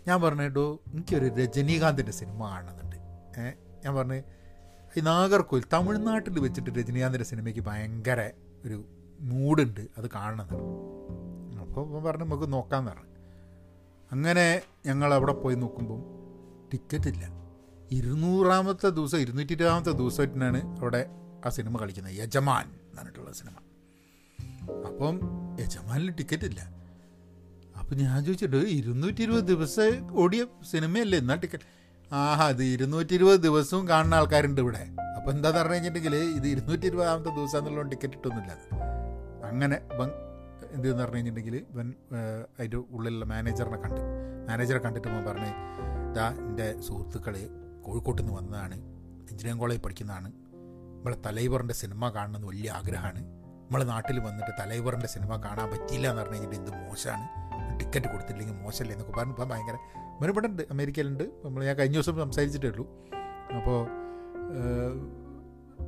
ഞാൻ 0.07 0.21
പറഞ്ഞു 0.21 0.41
കേട്ടോ 0.41 0.79
എനിക്കൊരു 0.93 1.25
രജനീകാന്തിന്റെ 1.25 2.11
സിനിമ 2.11 2.49
കാണുന്നുണ്ട് 2.49 2.95
ഏഹ് 3.39 3.53
ഞാൻ 3.85 3.95
പറഞ്ഞു 3.95 4.13
ഈ 4.97 5.01
നാഗർകോയിൽ 5.01 5.63
തമിഴ്നാട്ടിൽ 5.73 6.39
വെച്ചിട്ട് 6.39 6.69
രജനീകാന്തിന്റെ 6.69 7.25
സിനിമയ്ക്ക് 7.25 7.61
ഭയങ്കര 7.61 8.31
ഒരു 8.65 8.85
മൂഡുണ്ട് 9.19 9.79
അത് 9.79 10.09
കാണണമെന്നാണ് 10.15 11.59
അപ്പോൾ 11.59 11.85
ഇപ്പം 11.85 12.03
പറഞ്ഞു 12.03 12.25
നമുക്ക് 12.25 12.53
നോക്കാമെന്ന് 12.53 12.91
പറഞ്ഞു. 12.91 13.15
അങ്ങനെ 14.11 14.61
ഞങ്ങൾ 14.85 15.13
അവിടെ 15.13 15.33
പോയി 15.33 15.55
നോക്കുമ്പം 15.55 16.03
ടിക്കറ്റ് 16.73 17.07
ഇല്ല. 17.07 17.29
ഇരുന്നൂറാമത്തെ 17.91 18.89
ദിവസം 18.89 19.17
ഇരുന്നൂറ്റി 19.17 19.53
ഇരുപതാമത്തെ 19.53 19.91
ദിവസമായിട്ടാണ് 19.91 20.79
അവിടെ 20.79 21.05
ആ 21.45 21.49
സിനിമ 21.49 21.77
കളിക്കുന്നത്. 21.77 22.15
യജമാൻ 22.15 22.65
എന്നിട്ടുള്ള 22.99 23.31
സിനിമ. 23.31 23.53
അപ്പം 24.87 25.19
യജമാനിൽ 25.59 26.11
ടിക്കറ്റ് 26.11 26.43
ഇല്ല. 26.43 26.75
അപ്പം 27.79 27.97
ഞാൻ 27.97 28.25
ചോദിച്ചിട്ട് 28.25 28.55
ഇരുന്നൂറ്റി 28.55 29.21
ഇരുപത് 29.21 29.43
ദിവസം 29.43 30.17
ഓടിയ 30.17 30.45
സിനിമയല്ലേ? 30.71 31.19
എന്നാൽ 31.19 31.35
ടിക്കറ്റ് 31.35 31.63
ആഹാ 32.21 32.45
ഇത് 32.53 32.63
ഇരുന്നൂറ്റി 32.63 33.13
ഇരുപത് 33.17 33.39
ദിവസവും 33.45 33.83
കാണുന്ന 33.91 34.15
ആൾക്കാരുണ്ട് 34.19 34.59
ഇവിടെ. 34.61 34.83
അപ്പോൾ 35.17 35.31
എന്താ 35.35 35.49
പറഞ്ഞു 35.57 35.73
കഴിഞ്ഞിട്ടുണ്ടെങ്കിൽ 35.73 36.15
ഇത് 36.37 36.47
ഇരുന്നൂറ്റി 36.47 36.85
ഇരുപതാമത്തെ 36.91 37.31
ദിവസം 37.37 37.57
എന്നുള്ള 37.59 37.87
ടിക്കറ്റ് 37.93 38.17
കിട്ടുന്നില്ല 38.17 38.51
അങ്ങനെ 39.51 39.77
എന്ത് 40.75 40.87
പറഞ്ഞു 40.99 41.15
കഴിഞ്ഞിട്ടുണ്ടെങ്കിൽ 41.15 41.55
ഇവൻ 41.73 41.87
അതിന്റെ 42.59 42.77
ഉള്ളിലുള്ള 42.95 43.25
മാനേജറിനെ 43.25 43.77
കണ്ട്. 43.83 44.01
മാനേജറെ 44.49 44.79
കണ്ടിട്ട് 44.85 45.07
ഇപ്പം 45.09 45.23
പറഞ്ഞു 45.29 45.51
ഇതാ 46.09 46.27
എന്റെ 46.47 46.67
സുഹൃത്തുക്കൾ 46.87 47.35
കോഴിക്കോട്ട് 47.85 48.21
നിന്ന് 48.21 48.35
വന്നതാണ്. 48.39 48.77
എഞ്ചിനീയറിംഗ് 49.31 49.61
കോളേജിൽ 49.63 49.81
പഠിക്കുന്നതാണ്. 49.85 50.29
നമ്മളെ 50.97 51.17
തലൈവറിന്റെ 51.25 51.75
സിനിമ 51.81 52.09
കാണണമെന്ന് 52.17 52.47
വലിയ 52.51 52.69
ആഗ്രഹമാണ്. 52.79 53.21
നമ്മളെ 53.65 53.85
നാട്ടിൽ 53.93 54.17
വന്നിട്ട് 54.27 54.51
തലൈവറിന്റെ 54.61 55.09
സിനിമ 55.15 55.31
കാണാൻ 55.45 55.67
പറ്റിയില്ല 55.73 56.07
എന്ന് 56.09 56.21
പറഞ്ഞു 56.21 56.37
കഴിഞ്ഞിട്ട് 56.37 56.59
എന്ത് 56.61 56.71
മോശമാണ്. 56.83 57.27
ടിക്കറ്റ് 57.77 58.07
കൊടുത്തില്ലെങ്കിൽ 58.07 58.53
മോശമല്ലേ 58.53 58.95
എന്നൊക്കെ 58.95 59.17
പറഞ്ഞു 59.17 59.33
ഇപ്പം 59.33 59.49
ഭയങ്കര 59.49 59.77
ഇവൻ 60.21 60.67
അമേരിക്കയിലുണ്ട്. 60.71 61.23
നമ്മൾ 61.23 61.65
ഞാൻ 61.65 61.75
കഴിഞ്ഞ 61.75 61.93
ദിവസം 61.93 62.15
സംസാരിച്ചിട്ടേ 62.15 62.69
ഉള്ളൂ. 62.69 62.85
അപ്പോൾ 63.55 63.87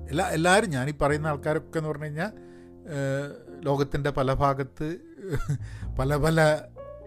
എല്ലാ 0.10 0.26
എല്ലാവരും 0.30 0.70
ഞാനീ 0.70 0.92
പറയുന്ന 1.02 1.28
ആൾക്കാരൊക്കെ 1.28 1.78
എന്ന് 1.78 1.90
പറഞ്ഞു 1.90 2.04
കഴിഞ്ഞാൽ 2.04 2.32
ലോകത്തിന്റെ 3.64 4.10
പല 4.10 4.34
ഭാഗത്ത് 4.34 4.98
പല 6.00 6.16
പല 6.16 6.60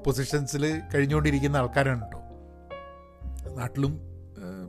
പൊസിഷൻസിൽ 0.06 0.82
കഴിഞ്ഞുകൊണ്ടിരിക്കുന്ന 0.94 1.56
ആൾക്കാരാണ് 1.56 2.02
കേട്ടോ 2.02 2.18
നാട്ടിലും 3.54 4.00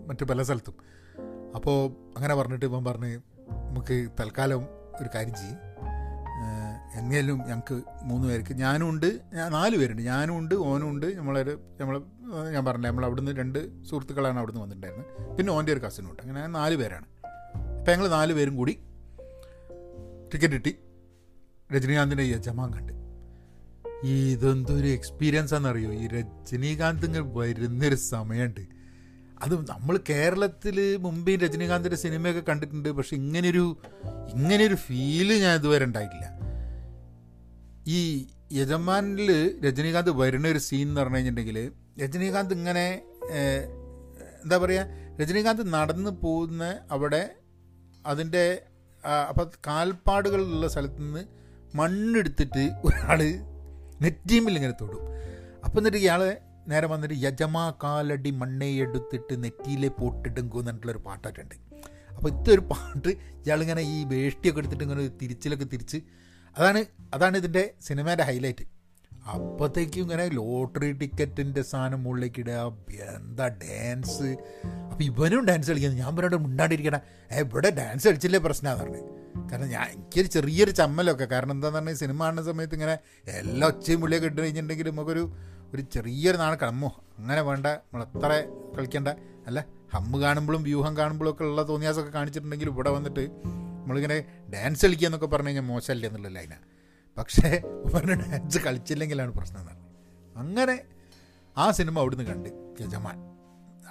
മറ്റു 0.08 0.26
പല 0.26 0.42
സ്ഥലത്തും. 0.42 0.76
അപ്പോൾ 1.56 1.92
അങ്ങനെ 2.16 2.36
പറഞ്ഞിട്ട് 2.36 2.66
ഇവൻ 2.66 2.86
പറഞ്ഞ് 2.86 3.20
നമുക്ക് 3.68 4.10
തൽക്കാലം 4.20 4.64
ഒരു 5.02 5.10
കാര്യം 5.16 5.36
ചെയ്യും. 5.36 5.71
എങ്ങനെയും 6.96 7.38
ഞങ്ങൾക്ക് 7.38 7.82
മൂന്ന് 8.04 8.28
പേർക്ക്. 8.28 8.54
ഞാനും 8.54 8.90
ഉണ്ട് 8.90 9.20
ഞാൻ 9.34 9.52
നാല് 9.52 9.78
പേരുണ്ട്. 9.78 10.02
ഞാനും 10.02 10.38
ഉണ്ട് 10.38 10.56
ഓനും 10.56 10.90
ഉണ്ട് 10.90 11.18
നമ്മളൊരു 11.18 11.60
നമ്മൾ 11.82 12.02
ഞാൻ 12.52 12.66
പറഞ്ഞില്ല 12.66 12.88
നമ്മൾ 12.88 13.06
അവിടുന്ന് 13.06 13.32
രണ്ട് 13.32 13.84
സുഹൃത്തുക്കളാണ് 13.84 14.38
അവിടുന്ന് 14.38 14.62
വന്നിട്ടുണ്ടായിരുന്നത്. 14.62 15.38
പിന്നെ 15.38 15.54
ഓന്റെ 15.54 15.74
ഒരു 15.74 15.80
കസിനും 15.80 16.12
ഉണ്ട്. 16.12 16.22
അങ്ങനെ 16.22 16.48
നാല് 16.48 16.76
പേരാണ്. 16.76 17.06
അപ്പോൾ 17.80 17.92
ഞങ്ങൾ 17.92 18.08
നാല് 18.08 18.34
പേരും 18.34 18.56
കൂടി 18.56 18.72
ടിക്കറ്റ് 20.34 20.54
കിട്ടി 20.54 20.78
രജനീകാന്തിന്റെ 21.74 22.24
യജമാൻ 22.24 22.74
കണ്ട്. 22.74 22.94
ഇതെന്തൊരു 24.08 24.88
എക്സ്പീരിയൻസ് 24.88 25.54
ആണെന്നറിയോ? 25.54 25.94
ഈ 25.94 26.08
രജനീകാന്ത് 26.08 27.06
ഇങ്ങനെ 27.06 27.32
വരുന്നൊരു 27.34 27.96
സമയമുണ്ട്. 27.96 28.81
അത് 29.42 29.54
നമ്മൾ 29.70 30.00
കേരളത്തിൽ 30.10 30.98
മുമ്പേ 30.98 31.36
രജനീകാന്തിന്റെ 31.36 31.98
സിനിമയൊക്കെ 31.98 32.44
കണ്ടിട്ടുണ്ട്. 32.50 32.90
പക്ഷെ 32.90 33.16
ഇങ്ങനെയൊരു 33.16 33.66
ഇങ്ങനെയൊരു 34.36 34.76
ഫീൽ 34.76 35.30
ഞാൻ 35.34 35.54
ഇതുവരെ 35.60 35.86
ഉണ്ടായിട്ടില്ല. 35.86 36.28
ഈ 37.88 38.00
യജമാനിൽ 38.54 39.30
രജനീകാന്ത് 39.66 40.12
വരുന്ന 40.12 40.48
ഒരു 40.48 40.60
സീൻ 40.60 40.88
എന്ന് 40.88 41.02
പറഞ്ഞു 41.02 41.16
കഴിഞ്ഞിട്ടുണ്ടെങ്കിൽ 41.16 41.72
രജനീകാന്ത് 42.02 42.54
ഇങ്ങനെ 42.54 42.86
എന്താ 44.44 44.58
പറയുക 44.58 44.86
രജനീകാന്ത് 45.22 45.74
നടന്നു 45.74 46.12
പോകുന്ന 46.24 46.64
അവിടെ 46.92 47.36
അതിന്റെ 48.06 48.62
അപ്പം 49.30 49.50
കാൽപ്പാടുകളുള്ള 49.68 50.68
സ്ഥലത്ത് 50.68 51.02
നിന്ന് 51.02 51.24
മണ്ണെടുത്തിട്ട് 51.78 52.64
ഒരാൾ 52.86 53.20
നെറ്റീമിൽ 54.02 54.56
ഇങ്ങനെ 54.56 54.74
തൊടും. 54.82 55.04
അപ്പം 55.66 55.80
എന്നിട്ട് 55.80 55.98
ഇയാൾ 55.98 56.22
നേരെ 56.70 56.88
വന്നിട്ട് 56.88 57.16
യജമാ 57.26 57.74
കാലടി 57.84 58.32
മണ്ണെ 58.32 58.70
എടുത്തിട്ട് 58.84 59.44
നെറ്റിയിലെ 59.44 59.88
പോട്ടിടുങ്കു 60.00 60.60
എന്നിട്ടുള്ളൊരു 60.60 61.02
പാട്ടൊക്കെയുണ്ട് 61.08 61.56
അപ്പോൾ 62.16 62.30
ഇത്തെ 62.30 62.52
ഒരു 62.52 62.64
പാട്ട് 62.72 63.12
ഇയാളിങ്ങനെ 63.46 63.82
ഈ 63.94 64.04
വേഷ്ടിയൊക്കെ 64.12 64.60
എടുത്തിട്ട് 64.62 64.84
ഇങ്ങനെ 64.84 65.08
തിരിച്ചിലൊക്കെ 65.22 65.68
തിരിച്ച് 65.74 66.00
അതാണ് 66.56 66.86
അതാണ് 67.14 67.38
ഇതിന്റെ 67.38 67.74
സിനിമേന്റെ 67.88 68.24
ഹൈലൈറ്റ്. 68.24 68.66
അപ്പോഴത്തേക്കും 69.34 70.02
ഇങ്ങനെ 70.02 70.26
ലോട്ടറി 70.30 70.92
ടിക്കറ്റിന്റെ 70.92 71.62
സാധനം 71.62 72.04
മുകളിലേക്ക് 72.04 72.40
ഇടുക 72.40 72.60
എന്താ 73.18 73.48
ഡാൻസ്? 73.64 74.30
അപ്പോൾ 74.92 75.04
ഇവനും 75.04 75.46
ഡാൻസ് 75.50 75.70
കളിക്കുന്നത് 75.72 76.00
ഞാൻ 76.04 76.16
പറഞ്ഞോട് 76.16 76.44
മിണ്ടാണ്ടിരിക്കണ 76.46 77.00
ഏ 77.32 77.44
ഇവിടെ 77.46 77.70
ഡാൻസ് 77.80 78.08
കളിച്ചില്ലേ 78.08 78.40
പ്രശ്നമാണെന്ന് 78.40 78.84
പറഞ്ഞു. 78.84 79.04
കാരണം 79.52 79.70
ഞാൻ 79.70 79.86
എനിക്കൊരു 79.94 80.28
ചെറിയൊരു 80.28 80.72
ചമ്മലൊക്കെ. 80.72 81.26
കാരണം 81.26 81.56
എന്താണെന്ന് 81.56 81.80
പറഞ്ഞാൽ 81.80 82.00
സിനിമ 82.04 82.20
കാണുന്ന 82.24 82.44
സമയത്ത് 82.52 82.76
ഇങ്ങനെ 82.76 82.96
എല്ലാ 83.42 83.68
ഒച്ചയും 83.68 84.00
മുള്ളിയൊക്കെ 84.02 84.28
ഇട്ട് 84.28 84.42
കഴിഞ്ഞിട്ടുണ്ടെങ്കിൽ 84.42 84.90
നമുക്കൊരു 84.92 85.24
ഒരു 85.74 85.82
ചെറിയൊരു 85.82 86.38
നാളെ 86.38 86.56
കടമോ 86.56 86.90
അങ്ങനെ 87.18 87.42
വേണ്ട 87.42 87.68
നമ്മളെത്ര 87.68 88.32
കളിക്കേണ്ട. 88.78 89.08
അല്ല 89.48 89.66
ഹമ്മ് 89.94 90.18
കാണുമ്പോഴും 90.22 90.64
വ്യൂഹം 90.64 90.98
കാണുമ്പോഴും 90.98 91.32
ഒക്കെ 91.32 91.44
ഉള്ള 91.44 91.62
തോന്നിയാസൊക്കെ 91.62 92.12
കാണിച്ചിട്ടുണ്ടെങ്കിൽ 92.12 92.70
ഇവിടെ 92.70 92.90
വന്നിട്ട് 92.90 93.24
നമ്മളിങ്ങനെ 93.80 94.18
ഡാൻസ് 94.54 94.86
കളിക്കുക 94.86 95.08
എന്നൊക്കെ 95.08 95.28
പറഞ്ഞു 95.28 95.48
കഴിഞ്ഞാൽ 95.48 95.64
മോശമല്ലേ 95.64 96.10
എന്നുള്ള 96.10 96.28
ലൈന 96.28 96.54
പക്ഷേ 97.18 97.50
പറഞ്ഞ 97.96 98.14
ഡാൻസ് 98.14 98.58
കളിച്ചില്ലെങ്കിലാണ് 98.58 99.32
പ്രശ്നം 99.32 99.60
എന്ന് 99.60 99.74
അങ്ങനെ 100.38 100.76
ആ 101.58 101.72
സിനിമ 101.72 102.00
അവിടുന്ന് 102.00 102.24
കണ്ട് 102.24 102.50
യജമാൻ. 102.82 103.18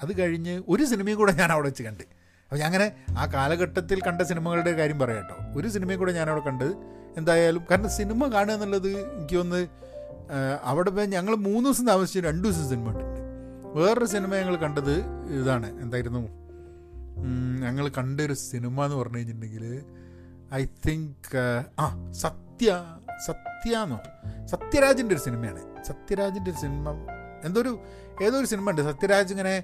അത് 0.03 0.21
കഴിഞ്ഞ് 0.21 0.63
ഒരു 0.69 0.85
സിനിമയും 0.85 1.19
കൂടെ 1.19 1.33
ഞാൻ 1.33 1.53
അവിടെ 1.53 1.69
വെച്ച് 1.69 1.83
കണ്ട്. 1.83 2.03
അപ്പോൾ 2.45 2.57
ഞാൻ 2.57 2.67
അങ്ങനെ 2.67 2.93
ആ 3.19 3.27
കാലഘട്ടത്തിൽ 3.27 4.01
കണ്ട 4.01 4.23
സിനിമകളുടെ 4.23 4.73
കാര്യം 4.73 4.99
പറയാം 4.99 5.19
കേട്ടോ. 5.19 5.59
ഒരു 5.59 5.69
സിനിമയും 5.69 5.99
കൂടെ 5.99 6.13
ഞാൻ 6.13 6.31
അവിടെ 6.31 6.45
കണ്ടത് 6.45 6.73
എന്തായാലും 7.17 7.67
കാരണം 7.71 7.91
സിനിമ 7.91 8.27
കാണുക 8.27 8.55
എന്നുള്ളത് 8.55 8.89
എനിക്കൊന്ന് 8.89 9.90
അവിടെ 10.65 10.91
പോയി 10.91 11.09
ഞങ്ങൾ 11.09 11.35
മൂന്ന് 11.45 11.67
ദിവസം 11.69 11.87
താമസിച്ചു 11.87 12.21
രണ്ട് 12.21 12.43
ദിവസം 12.43 12.67
സിനിമ 12.69 12.87
കണ്ടിട്ടുണ്ട് 12.91 13.19
വേറൊരു 13.77 14.07
സിനിമ 14.07 14.31
ഞങ്ങൾ 14.37 14.57
കണ്ടത് 14.57 14.95
ഇതാണ് 15.35 15.69
എന്തായിരുന്നു? 15.83 16.23
ഞങ്ങൾ 17.65 17.87
കണ്ടൊരു 17.91 18.35
സിനിമ 18.43 18.85
എന്ന് 18.85 18.97
പറഞ്ഞു 18.97 19.19
കഴിഞ്ഞിട്ടുണ്ടെങ്കിൽ 19.19 19.65
ഐ 20.55 20.63
തിങ്ക് 20.87 21.29
ആ 21.81 21.87
സത്യ 22.21 22.69
സത്യ 23.27 23.73
എന്നോ 23.79 23.99
സത്യരാജിന്റെ 24.47 25.15
ഒരു 25.15 25.23
സിനിമയാണ് 25.23 25.63
സത്യരാജിന്റെ 25.85 26.51
ഒരു 26.51 26.59
സിനിമ 26.59 26.87
എന്തോ 27.45 27.59
ഒരു 27.61 27.73
ഏതോ 28.23 28.37
ഒരു 28.39 28.47
സിനിമ 28.47 28.67
ഉണ്ട്? 28.71 28.83
സത്യരാജ് 28.83 29.33
ഇങ്ങനെ 29.33 29.55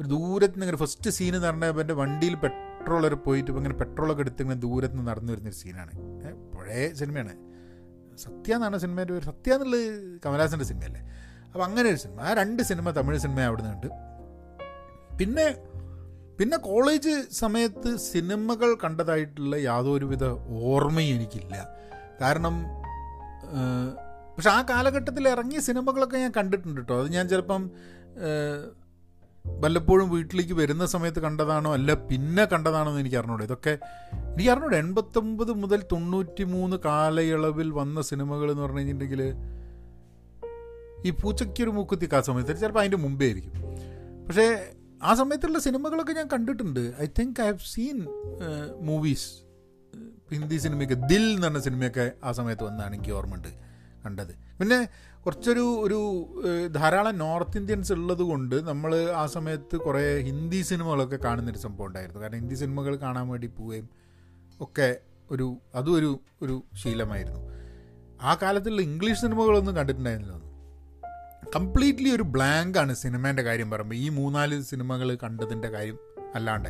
ഒരു 0.00 0.08
ദൂരത്ത് 0.08 0.54
നിന്ന് 0.54 0.66
ഇങ്ങനെ 0.66 0.80
ഫസ്റ്റ് 0.84 1.10
സീൻ 1.10 1.32
എന്ന് 1.36 1.48
പറഞ്ഞാൽ 1.48 1.80
എന്റെ 1.80 1.94
വണ്ടിയിൽ 1.94 2.34
പെട്രോളൊക്കെ 2.36 3.18
പോയിട്ട് 3.24 3.50
ഇങ്ങനെ 3.54 3.74
പെട്രോളൊക്കെ 3.74 4.22
എടുത്ത് 4.22 4.42
ഇങ്ങനെ 4.42 4.60
ദൂരത്ത് 4.60 4.94
നിന്ന് 4.94 5.10
നടന്നു 5.10 5.32
വരുന്നൊരു 5.32 5.56
സീനാണ് 5.56 5.92
പഴയ 6.54 6.86
സിനിമയാണ് 6.94 7.34
സത്യ 8.26 8.56
എന്നാണ് 8.58 8.78
സിനിമേന്റെ 8.84 9.12
പേര്. 9.14 9.24
സത്യ 9.30 9.56
എന്നുള്ളത് 9.56 9.86
കമലഹാസന്റെ 10.24 10.66
സിനിമയല്ലേ? 10.70 11.02
അപ്പോൾ 11.52 11.64
അങ്ങനെ 11.68 11.86
ഒരു 11.92 11.98
സിനിമ. 12.04 12.18
ആ 12.28 12.32
രണ്ട് 12.40 12.62
സിനിമ 12.70 12.90
തമിഴ് 12.98 13.18
സിനിമ 13.24 13.40
അവിടെ 13.50 13.62
നിന്നുണ്ട് 13.66 13.88
പിന്നെ 15.20 15.46
പിന്നെ 16.38 16.56
കോളേജ് 16.66 17.14
സമയത്ത് 17.38 17.90
സിനിമകൾ 18.10 18.70
കണ്ടതായിട്ടുള്ള 18.84 19.56
യാതൊരുവിധ 19.68 20.24
ഓർമ്മയും 20.72 21.14
എനിക്കില്ല. 21.16 21.54
കാരണം 22.20 22.54
പക്ഷെ 24.34 24.50
ആ 24.50 24.60
കാലഘട്ടത്തിൽ 24.70 25.24
ഇറങ്ങിയ 25.28 25.60
സിനിമകളൊക്കെ 25.68 26.18
ഞാൻ 26.24 26.32
കണ്ടിട്ടുണ്ട് 26.36 26.78
കേട്ടോ. 26.80 26.96
അത് 27.02 27.08
ഞാൻ 27.16 27.24
ചിലപ്പം 27.28 27.62
വല്ലപ്പോഴും 29.62 30.10
വീട്ടിലേക്ക് 30.10 30.52
വരുന്ന 30.52 30.84
സമയത്ത് 30.86 31.20
കണ്ടതാണോ 31.20 31.72
അല്ല 31.72 31.94
പിന്നെ 32.10 32.44
കണ്ടതാണോ 32.44 32.88
എന്ന് 32.90 33.00
എനിക്ക് 33.00 33.16
അറിഞ്ഞൂടെ. 33.16 33.44
ഇതൊക്കെ 33.44 33.72
എനിക്ക് 34.32 34.50
അറിഞ്ഞൂടെ. 34.50 34.76
എൺപത്തൊമ്പത് 34.76 35.52
മുതൽ 35.52 35.80
തൊണ്ണൂറ്റി 35.92 36.44
മൂന്ന് 36.44 36.76
കാലയളവിൽ 36.84 37.70
വന്ന 37.80 38.00
സിനിമകൾ 38.00 38.50
എന്ന് 38.50 38.62
പറഞ്ഞു 38.62 38.78
കഴിഞ്ഞിട്ടുണ്ടെങ്കിൽ 38.78 39.22
ഈ 41.06 41.10
പൂച്ചയ്ക്കൊരു 41.10 41.70
മൂക്കുത്തി 41.70 42.08
ആ 42.14 42.20
സമയത്ത് 42.20 42.60
ചിലപ്പോൾ 42.60 42.78
അതിന്റെ 42.78 42.96
മുമ്പേ 42.96 43.26
ആയിരിക്കും. 43.26 43.54
പക്ഷേ 44.26 44.46
ആ 45.02 45.14
സമയത്തുള്ള 45.14 45.58
സിനിമകളൊക്കെ 45.58 46.12
ഞാൻ 46.12 46.28
കണ്ടിട്ടുണ്ട്. 46.32 46.82
I 47.02 47.06
think 47.18 47.38
I 47.42 47.46
have 47.46 47.66
seen 47.74 47.98
movies 48.80 49.28
Hindi 50.32 50.56
സിനിമയൊക്കെ 50.56 50.94
ദിൽ 50.94 51.26
എന്ന് 51.34 51.46
പറഞ്ഞ 51.46 51.58
സിനിമയൊക്കെ 51.58 52.12
ആ 52.24 52.32
സമയത്ത് 52.32 52.64
വന്നാണ് 52.64 52.94
എനിക്ക് 52.94 53.12
ഓർമ്മയുണ്ട് 53.12 53.48
കണ്ടത്. 54.04 54.32
പിന്നെ 54.60 54.78
കുറച്ചൊരു 55.26 55.60
ഒരു 55.60 56.26
ധാരാളം 56.66 57.18
നോർത്ത് 57.18 57.58
ഇന്ത്യൻസ് 57.58 57.92
ഉള്ളത് 57.92 58.22
കൊണ്ട് 58.22 58.68
നമ്മൾ 58.68 59.10
ആ 59.10 59.26
സമയത്ത് 59.26 59.76
കുറേ 59.76 60.20
ഹിന്ദി 60.20 60.62
സിനിമകളൊക്കെ 60.62 61.16
കാണുന്നൊരു 61.16 61.58
സംഭവം 61.58 61.86
ഉണ്ടായിരുന്നു. 61.86 62.20
കാരണം 62.20 62.34
ഹിന്ദി 62.34 62.54
സിനിമകൾ 62.54 62.96
കാണാൻ 62.96 63.28
വേണ്ടി 63.28 63.46
പോവുകയും 63.46 63.88
ഒക്കെ 64.60 64.96
ഒരു 65.30 65.56
അതും 65.74 65.94
ഒരു 65.94 66.20
ഒരു 66.42 66.62
ശീലമായിരുന്നു. 66.74 67.40
ആ 68.22 68.34
കാലത്തുള്ള 68.34 68.82
ഇംഗ്ലീഷ് 68.82 69.20
സിനിമകളൊന്നും 69.20 69.76
കണ്ടിട്ടുണ്ടായിരുന്നില്ല. 69.76 70.50
കംപ്ലീറ്റ്ലി 71.56 72.10
ഒരു 72.10 72.22
ബ്ലാങ്ക് 72.22 72.78
ആണ് 72.78 72.94
സിനിമേന്റെ 72.94 73.42
കാര്യം 73.42 73.70
പറയുമ്പോൾ 73.70 73.94
ഈ 73.94 74.08
മൂന്നാൽ 74.08 74.62
സിനിമകൾ 74.62 75.14
കണ്ടതിന്റെ 75.22 75.68
കാര്യം 75.68 75.98
അല്ലാണ്ട്. 76.34 76.68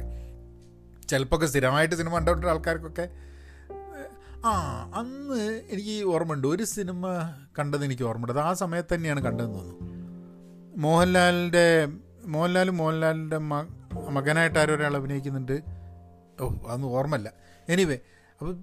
ചിലപ്പോൾ 1.09 1.47
സ്ഥിരമായിട്ട് 1.47 1.95
സിനിമ 1.95 2.15
കണ്ടിട്ടുള്ള 2.15 2.51
ആൾക്കാർക്കൊക്കെ 2.51 3.30
ആ 4.45 4.91
അന്ന് 4.95 5.63
എനിക്ക് 5.71 6.05
ഓർമ്മയുണ്ട്. 6.05 6.49
ഒരു 6.49 6.65
സിനിമ 6.65 7.07
കണ്ടത് 7.59 7.85
എനിക്ക് 7.85 8.03
ഓർമ്മയുണ്ട്. 8.03 8.41
ആ 8.41 8.53
സമയത്ത് 8.53 8.95
തന്നെയാണ് 8.95 9.21
കണ്ടതെന്ന് 9.23 9.55
തോന്നുന്നു. 9.55 9.91
മോഹൻലാലിന്റെ 10.77 11.89
മോഹൻലാലും 12.27 12.77
മോഹൻലാലിന്റെ 12.77 13.39
മകനായിട്ട് 14.09 14.59
ആരോ 14.59 14.75
ഒരാൾ 14.75 14.97
അഭിനയിക്കുന്നുണ്ട്. 14.97 15.63
ഓ 16.41 16.49
അതൊന്നും 16.49 16.89
ഓർമ്മയില്ല. 16.89 17.33
എനിവേ 17.69 17.99
അപ്പം 18.41 18.63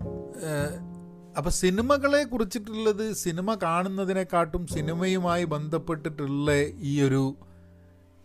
അപ്പം 1.37 1.51
സിനിമകളെ 1.51 2.23
കുറിച്ചിട്ടുള്ളത് 2.23 3.13
സിനിമ 3.13 3.55
കാണുന്നതിനെക്കാട്ടും 3.63 4.67
സിനിമയുമായി 4.67 5.43
ബന്ധപ്പെട്ടിട്ടുള്ള 5.43 6.51
ഈ 6.79 7.01
ഒരു 7.01 7.35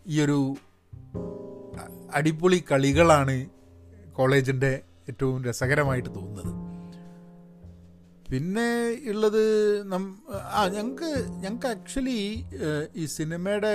ഈ 0.06 0.20
ഒരു 0.20 0.54
അടിപൊളി 2.14 2.64
കളികളാണ് 2.72 3.46
കോളേജിന്റെ 4.12 4.80
ഏറ്റവും 5.08 5.44
രസകരമായിട്ട് 5.44 6.14
തോന്നുന്നത്. 6.14 6.61
പിന്നെ 8.32 8.98
ഉള്ളത് 9.08 9.42
നം 9.92 10.04
ആ 10.52 10.68
ഞങ്ങൾക്ക് 10.68 11.24
ഞങ്ങൾക്ക് 11.28 11.66
ആക്ച്വലി 11.66 12.44
ഈ 12.96 13.06
സിനിമയുടെ 13.06 13.72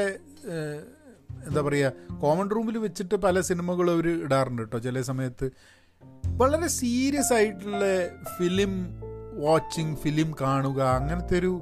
എന്താ 1.48 1.62
പറയുക 1.62 1.92
കോമൺ 2.22 2.50
റൂമിൽ 2.50 2.78
വെച്ചിട്ട് 2.78 3.16
പല 3.16 3.42
സിനിമകളും 3.42 3.94
അവർ 3.94 4.24
ഇടാറുണ്ട് 4.24 4.62
കേട്ടോ 4.62 4.80
ചില 4.80 5.02
സമയത്ത് 5.02 5.52
വളരെ 6.38 6.68
സീരിയസ് 6.68 7.34
ആയിട്ടുള്ള 7.34 8.10
ഫിലിം 8.38 8.74
വാച്ചിങ് 9.34 9.96
ഫിലിം 9.96 10.36
കാണുക 10.42 10.82
അങ്ങനത്തെ 10.82 11.40
ഒരു 11.40 11.62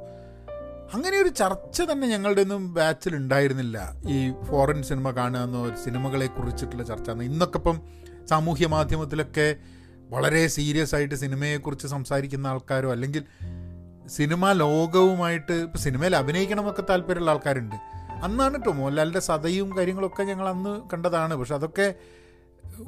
അങ്ങനെ 0.94 1.22
ഒരു 1.22 1.30
ചർച്ച 1.30 1.82
തന്നെ 1.82 2.08
ഞങ്ങളുടെ 2.08 2.42
ഒന്നും 2.42 2.74
ബാച്ചിൽ 2.74 3.16
ഉണ്ടായിരുന്നില്ല 3.16 3.78
ഈ 4.08 4.32
ഫോറിൻ 4.32 4.84
സിനിമ 4.84 5.12
കാണുക 5.12 5.40
എന്നോ 5.40 5.76
സിനിമകളെ 5.76 6.28
കുറിച്ചിട്ടുള്ള 6.28 6.84
ചർച്ച 6.84 7.10
ഇന്നൊക്കെ 7.10 7.58
ഇപ്പം 7.58 7.82
സാമൂഹ്യ 8.30 8.68
മാധ്യമത്തിലൊക്കെ 8.68 9.56
വളരെ 10.10 10.48
സീരിയസ് 10.48 10.96
ആയിട്ട് 10.96 11.16
സിനിമയെക്കുറിച്ച് 11.16 11.88
സംസാരിക്കുന്ന 11.88 12.48
ആൾക്കാരോ 12.48 12.92
അല്ലെങ്കിൽ 12.92 13.24
സിനിമ 14.08 14.52
ലോകവുമായിട്ട് 14.52 15.54
ഇപ്പോൾ 15.54 15.78
സിനിമയിൽ 15.78 16.16
അഭിനയിക്കണമൊക്കെ 16.16 16.84
താല്പര്യമുള്ള 16.90 17.32
ആൾക്കാരുണ്ട്. 17.32 17.76
അന്നാണ് 18.24 18.54
കേട്ടോ 18.54 18.72
മോഹൻലാലിന്റെ 18.72 19.20
സതയും 19.20 19.78
കാര്യങ്ങളൊക്കെ 19.78 20.24
ഞങ്ങൾ 20.24 20.50
അന്ന് 20.50 20.82
കണ്ടതാണ്. 20.94 21.36
പക്ഷെ 21.36 21.56
അതൊക്കെ 21.56 21.96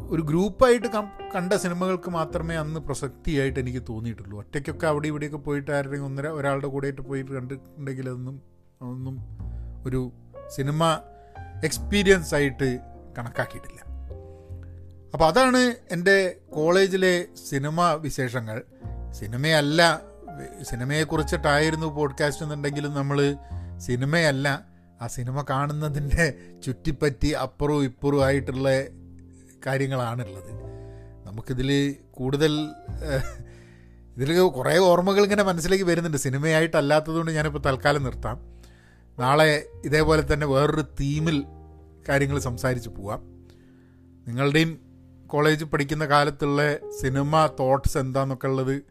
ഒരു 0.10 0.22
ഗ്രൂപ്പായിട്ട് 0.22 0.88
കണ്ട 1.36 1.54
സിനിമകൾക്ക് 1.54 2.10
മാത്രമേ 2.10 2.56
അന്ന് 2.56 2.80
പ്രസക്തിയായിട്ട് 2.80 3.60
എനിക്ക് 3.60 3.84
തോന്നിയിട്ടുള്ളൂ. 3.90 4.38
ഒറ്റയ്ക്കൊക്കെ 4.40 4.88
അവിടെ 4.88 5.08
ഇവിടെയൊക്കെ 5.08 5.38
പോയിട്ട് 5.38 5.72
ആരുടെയും 5.72 6.06
ഒന്നര 6.06 6.28
ഒരാളുടെ 6.28 6.68
കൂടെയായിട്ട് 6.68 7.02
പോയിട്ട് 7.02 7.32
കണ്ടിട്ടുണ്ടെങ്കിൽ 7.32 8.10
അതൊന്നും 8.10 8.42
അതൊന്നും 8.82 9.18
ഒരു 9.86 10.12
സിനിമ 10.56 11.00
എക്സ്പീരിയൻസ് 11.64 12.36
ആയിട്ട് 12.36 12.80
കണക്കാക്കിയിട്ടില്ല. 13.18 13.87
അപ്പോൾ 15.18 15.28
അതാണ് 15.28 15.76
എന്റെ 15.92 16.38
കോളേജിലെ 16.54 17.26
സിനിമ 17.50 17.94
വിശേഷങ്ങൾ. 17.94 18.64
സിനിമയല്ല 19.12 20.02
സിനിമയെക്കുറിച്ചിട്ടായിരുന്നു 20.62 21.88
പോഡ്കാസ്റ്റ് 21.88 22.46
എന്നുണ്ടെങ്കിലും 22.46 22.94
നമ്മൾ 22.94 23.36
സിനിമയല്ല 23.78 24.66
ആ 25.02 25.08
സിനിമ 25.08 25.46
കാണുന്നതിന്റെ 25.50 26.34
ചുറ്റിപ്പറ്റി 26.66 27.28
അപ്പുറവും 27.28 27.84
ഇപ്പുറവും 27.84 28.24
ആയിട്ടുള്ള 28.24 28.70
കാര്യങ്ങളാണുള്ളത്. 29.66 30.52
നമുക്കിതിൽ 31.28 31.96
കൂടുതൽ 32.12 32.70
ഇതിൽ 34.18 34.40
കുറേ 34.40 34.78
ഓർമ്മകൾ 34.78 35.24
ഇങ്ങനെ 35.24 35.44
മനസ്സിലേക്ക് 35.44 35.86
വരുന്നുണ്ട്. 35.86 36.18
സിനിമയായിട്ടല്ലാത്തതുകൊണ്ട് 36.18 37.32
ഞാനിപ്പോൾ 37.32 37.60
തൽക്കാലം 37.60 38.04
നിർത്താം. 38.04 38.46
നാളെ 39.20 39.68
ഇതേപോലെ 39.86 40.34
തന്നെ 40.34 40.48
വേറൊരു 40.48 40.82
തീമിൽ 40.82 41.46
കാര്യങ്ങൾ 42.10 42.40
സംസാരിച്ച് 42.40 42.90
പോവാം. 42.90 43.20
നിങ്ങളുടെയും 44.28 44.87
കോളേജ് 45.28 45.66
പഠിക്കുന്ന 45.66 46.06
കാലത്തുള്ള 46.06 46.62
സിനിമ 47.02 47.50
തോട്ട്സ് 47.60 47.98
എന്താന്നൊക്കെ 47.98 48.48
ഉള്ളത് 48.48 48.84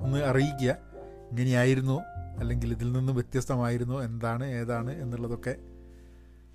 ഒന്ന് 0.00 0.18
അറിയിക്കുക. 0.18 0.70
ഇങ്ങനെയായിരുന്നു 1.30 2.00
അല്ലെങ്കിൽ 2.38 2.72
ഇതിൽ 2.72 2.92
നിന്ന് 2.92 3.12
വ്യത്യസ്തമായിരുന്നു 3.12 4.02
എന്താണ് 4.02 4.44
ഏതാണ് 4.44 5.02
എന്നുള്ളതൊക്കെ 5.02 5.56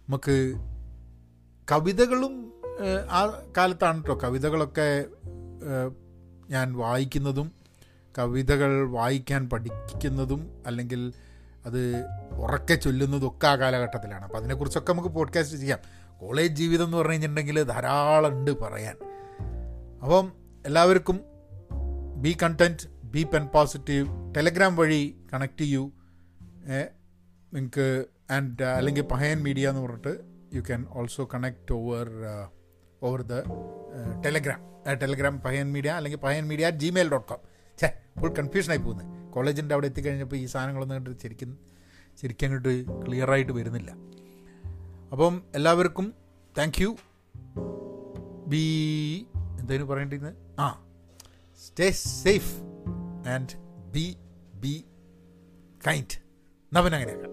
നമുക്ക് 0.08 0.56
കവിതകളും 1.72 2.54
ആ 3.12 3.42
കാലത്താണ് 3.58 3.98
കേട്ടോ 3.98 4.20
കവിതകളൊക്കെ 4.24 5.06
ഞാൻ 6.50 6.74
വായിക്കുന്നതും 6.74 7.52
കവിതകൾ 8.18 8.90
വായിക്കാൻ 8.90 9.50
പഠിക്കുന്നതും 9.50 10.64
അല്ലെങ്കിൽ 10.68 11.14
അത് 11.66 12.06
ഉറക്കെ 12.34 12.76
ചൊല്ലുന്നതും 12.76 13.28
ഒക്കെ 13.28 13.48
ആ 13.48 13.56
കാലഘട്ടത്തിലാണ്. 13.56 14.24
അപ്പോൾ 14.24 14.38
അതിനെക്കുറിച്ചൊക്കെ 14.38 14.94
നമുക്ക് 14.94 15.10
പോഡ്കാസ്റ്റ് 15.10 15.58
ചെയ്യാം. 15.58 15.80
കോളേജ് 16.22 16.54
ജീവിതം 16.54 16.86
എന്ന് 16.86 16.98
പറഞ്ഞു 16.98 17.12
കഴിഞ്ഞിട്ടുണ്ടെങ്കിൽ 17.12 17.64
ധാരാളം 17.64 18.40
ഉണ്ട് 18.40 18.52
പറയാൻ. 18.60 18.96
അപ്പം 20.02 20.32
എല്ലാവർക്കും 20.66 21.18
be 22.16 22.38
content 22.44 22.88
be 23.06 23.24
pen 23.34 23.48
positive 23.48 24.08
Telegram 24.38 24.76
വഴി 24.76 25.16
കണക്ട് 25.34 25.62
ചെയ്യൂ. 25.62 25.92
നിങ്ങൾക്ക് 27.54 28.06
ആൻഡ് 28.32 28.64
അല്ലെങ്കിൽ 28.64 29.04
പഹയൻ 29.04 29.44
മീഡിയ 29.44 29.70
എന്ന് 29.70 29.82
പറഞ്ഞിട്ട് 29.82 30.14
you 30.56 30.62
can 30.62 30.86
also 30.90 31.30
connect 31.34 31.74
over 31.74 32.10
over 33.04 33.22
the 33.22 33.34
Telegram 34.26 34.62
Telegram 35.02 35.42
Pahayan 35.42 35.74
media 35.74 35.92
അല്ലെങ്കിൽ 35.92 36.20
Pahayan 36.20 36.48
media 36.48 36.66
at 36.66 36.78
Gmail 36.78 37.12
dot 37.12 37.28
com 37.28 37.40
ഛേ 37.80 37.88
ഫുൾ 38.22 38.34
കൺഫ്യൂഷനായി 38.40 38.80
പോകുന്നത് 38.80 39.32
കോളേജിന്റെ 39.32 39.74
അവിടെ 39.74 39.88
എത്തിക്കഴിഞ്ഞപ്പോൾ 39.88 40.36
ഈ 40.36 40.46
സാധനങ്ങളൊന്നും 40.46 40.98
കണ്ടിട്ട് 40.98 41.22
ശരിക്കും 41.22 41.58
ശരിക്കും 42.22 42.46
അങ്ങോട്ട് 42.46 42.86
ക്ലിയറായിട്ട് 43.06 43.52
വരുന്നില്ല. 43.52 43.92
അപ്പം 45.12 45.44
എല്ലാവർക്കും 45.56 46.14
താങ്ക് 46.58 46.82
യു 46.82 46.96
ബി 48.48 48.66
എന്തായാലും 49.66 49.88
പറയേണ്ടിരുന്നത് 49.88 50.36
ആ. 50.60 50.84
Stay 51.62 51.92
safe 51.92 52.52
and 53.28 53.54
be 53.92 54.18
be 54.56 54.86
kind 55.88 56.16
നവൻ 56.72 56.96
അങ്ങനെയാക്കാം. 56.96 57.32